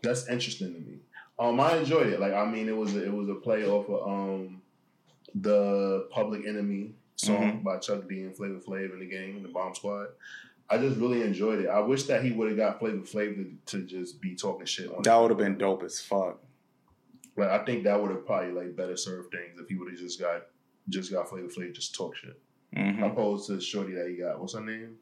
[0.02, 0.98] That's interesting to me.
[1.38, 2.20] Um, I enjoyed it.
[2.20, 4.62] Like, I mean, it was a, it was a play off of um,
[5.34, 9.76] the Public Enemy song by Chuck D and Flavor Flav in the gang, the Bomb
[9.76, 10.08] Squad.
[10.70, 11.68] I just really enjoyed it.
[11.68, 14.90] I wish that he would have got Flavor Flav to, to just be talking shit
[14.92, 15.04] on.
[15.04, 16.40] That would have been dope as fuck.
[17.38, 20.00] Like, I think that would have probably like better served things if he would have
[20.00, 20.44] just got
[20.90, 22.40] just got Flavor Flav just talk shit,
[22.76, 24.40] hmm opposed to Shorty that he got.
[24.40, 24.96] What's her name?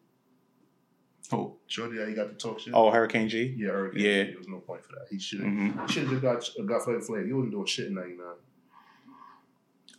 [1.32, 2.74] Oh, Shorty that he got to talk shit.
[2.74, 3.56] oh, Hurricane G.
[3.58, 4.02] yeah, Hurricane.
[4.04, 4.24] yeah.
[4.26, 5.08] There was no point for that.
[5.10, 5.50] He should have.
[5.50, 7.26] hmm He should have just got got Flavor Flav.
[7.26, 8.26] He wasn't doing shit in '99.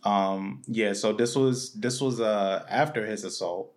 [0.03, 0.93] Um, yeah.
[0.93, 3.71] So this was this was uh after his assault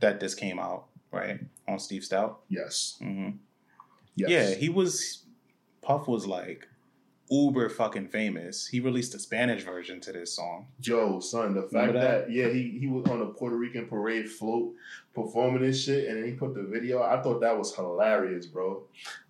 [0.00, 2.34] that this came out right on Steve Stoute.
[2.48, 2.98] Yes.
[3.00, 3.36] Mm-hmm.
[4.16, 4.30] Yes.
[4.30, 5.24] Yeah, he was.
[5.82, 6.68] Puff was like
[7.30, 8.66] uber fucking famous.
[8.66, 10.66] He released a Spanish version to this song.
[10.80, 12.26] Joe, son, the fact that?
[12.26, 12.30] that?
[12.32, 14.72] yeah, he he was on a Puerto Rican parade float
[15.14, 17.02] performing this shit, and then he put the video.
[17.02, 18.82] I thought that was hilarious, bro.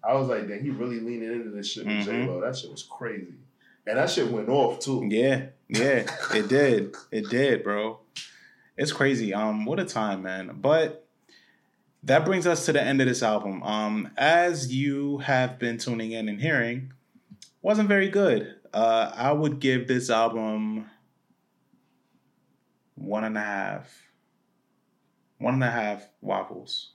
[0.02, 2.28] I was like, damn, he really leaning into this shit with J Mhm.
[2.28, 2.40] Lo.
[2.40, 3.34] That shit was crazy,
[3.86, 5.06] and that shit went off too.
[5.10, 6.94] Yeah, yeah, it did.
[7.10, 8.00] It did, bro.
[8.76, 9.34] It's crazy.
[9.34, 10.58] Um, what a time, man.
[10.60, 11.06] But
[12.02, 13.62] that brings us to the end of this album.
[13.62, 16.94] Um, as you have been tuning in and hearing,
[17.62, 18.56] wasn't very good.
[18.72, 20.88] Uh, I would give this album
[22.94, 23.90] one and a half,
[25.38, 26.92] one and a half waffles.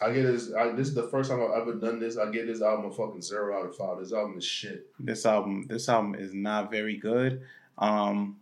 [0.00, 0.52] I get this.
[0.54, 2.16] I, this is the first time I've ever done this.
[2.16, 3.98] I get this album a fucking zero out of five.
[3.98, 4.86] This album is shit.
[5.00, 7.42] This album, this album is not very good.
[7.76, 8.36] Um,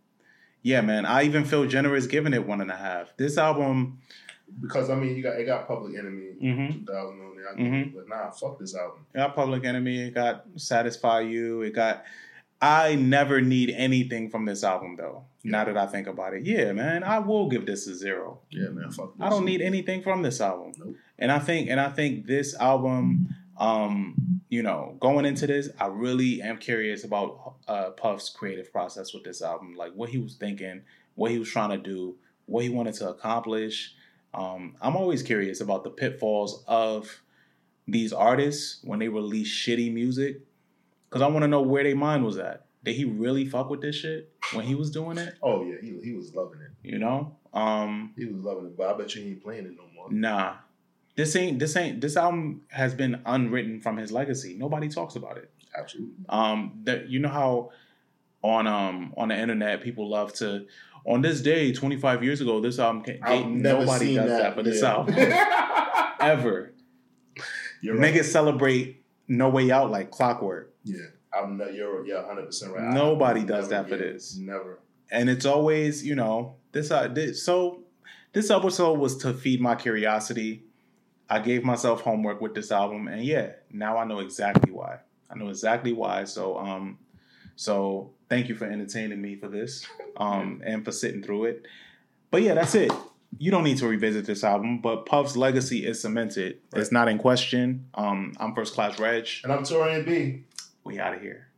[0.63, 1.07] yeah, man.
[1.07, 3.17] I even feel generous giving it one and a half.
[3.17, 4.01] This album,
[4.61, 6.79] Because I mean, you got it got Public Enemy mm-hmm.
[6.87, 7.49] 2000 on there.
[7.49, 7.95] I Mhm.
[7.95, 9.07] but nah, fuck this album.
[9.15, 10.09] It got Public Enemy.
[10.09, 11.63] It got Satisfy You.
[11.63, 12.05] It got.
[12.61, 15.25] I never need anything from this album though.
[15.45, 18.41] Now that I think about it, yeah, man, I will give this a zero.
[18.51, 19.17] Yeah, man, fuck.
[19.17, 19.25] This.
[19.27, 20.97] I don't need anything from this album, Nope.
[21.19, 23.29] and I think, and I think this album,
[23.59, 29.15] um, you know, going into this, I really am curious about uh, Puff's creative process
[29.15, 30.83] with this album, like what he was thinking,
[31.15, 32.17] what he was trying to do,
[32.47, 33.95] what he wanted to accomplish.
[34.37, 37.23] Um, I'm always curious about the pitfalls of
[37.89, 40.41] these artists when they release shitty music,
[41.09, 42.67] because I want to know where their mind was at.
[42.85, 45.35] did he really fuck with this shit when he was doing it?
[45.43, 46.71] Oh yeah, he he was loving it.
[46.83, 49.77] You know, um, He was loving it, but I bet you he ain't playing it
[49.77, 50.13] no more.
[50.13, 50.57] nah.
[51.17, 54.55] This ain't this ain't this album has been unwritten from his legacy.
[54.59, 55.51] Nobody talks about it.
[55.75, 56.15] Absolutely.
[56.29, 57.71] Um, that you know how
[58.43, 60.67] on um on the internet people love to
[61.07, 63.21] on this day 25 years ago this album came.
[63.23, 64.89] I've nobody does that, that, for this yeah.
[64.91, 65.15] album
[66.21, 66.73] ever.
[67.81, 68.21] You're Make right.
[68.21, 70.75] it celebrate No Way Out like clockwork.
[70.85, 70.99] Yeah,
[71.33, 71.61] I'm.
[71.73, 72.93] You're yeah, hundred percent right.
[72.93, 74.37] Nobody I- does never, that for yeah, this.
[74.37, 74.81] Never.
[75.11, 77.83] and it's always you know this, uh, this so
[78.33, 80.65] this episode was to feed my curiosity
[81.31, 84.99] i gave myself homework with this album and yeah now i know exactly why
[85.31, 86.99] i know exactly why so um
[87.55, 91.67] so thank you for entertaining me for this um and for sitting through it.
[92.31, 92.93] But yeah that's it.
[93.39, 96.61] You don't need to revisit this album but puff's legacy is cemented.
[96.75, 97.89] It's not in question.
[97.95, 99.29] Um i'm first class reg.
[99.45, 100.45] And I'm Torian B.
[100.85, 101.49] we out of here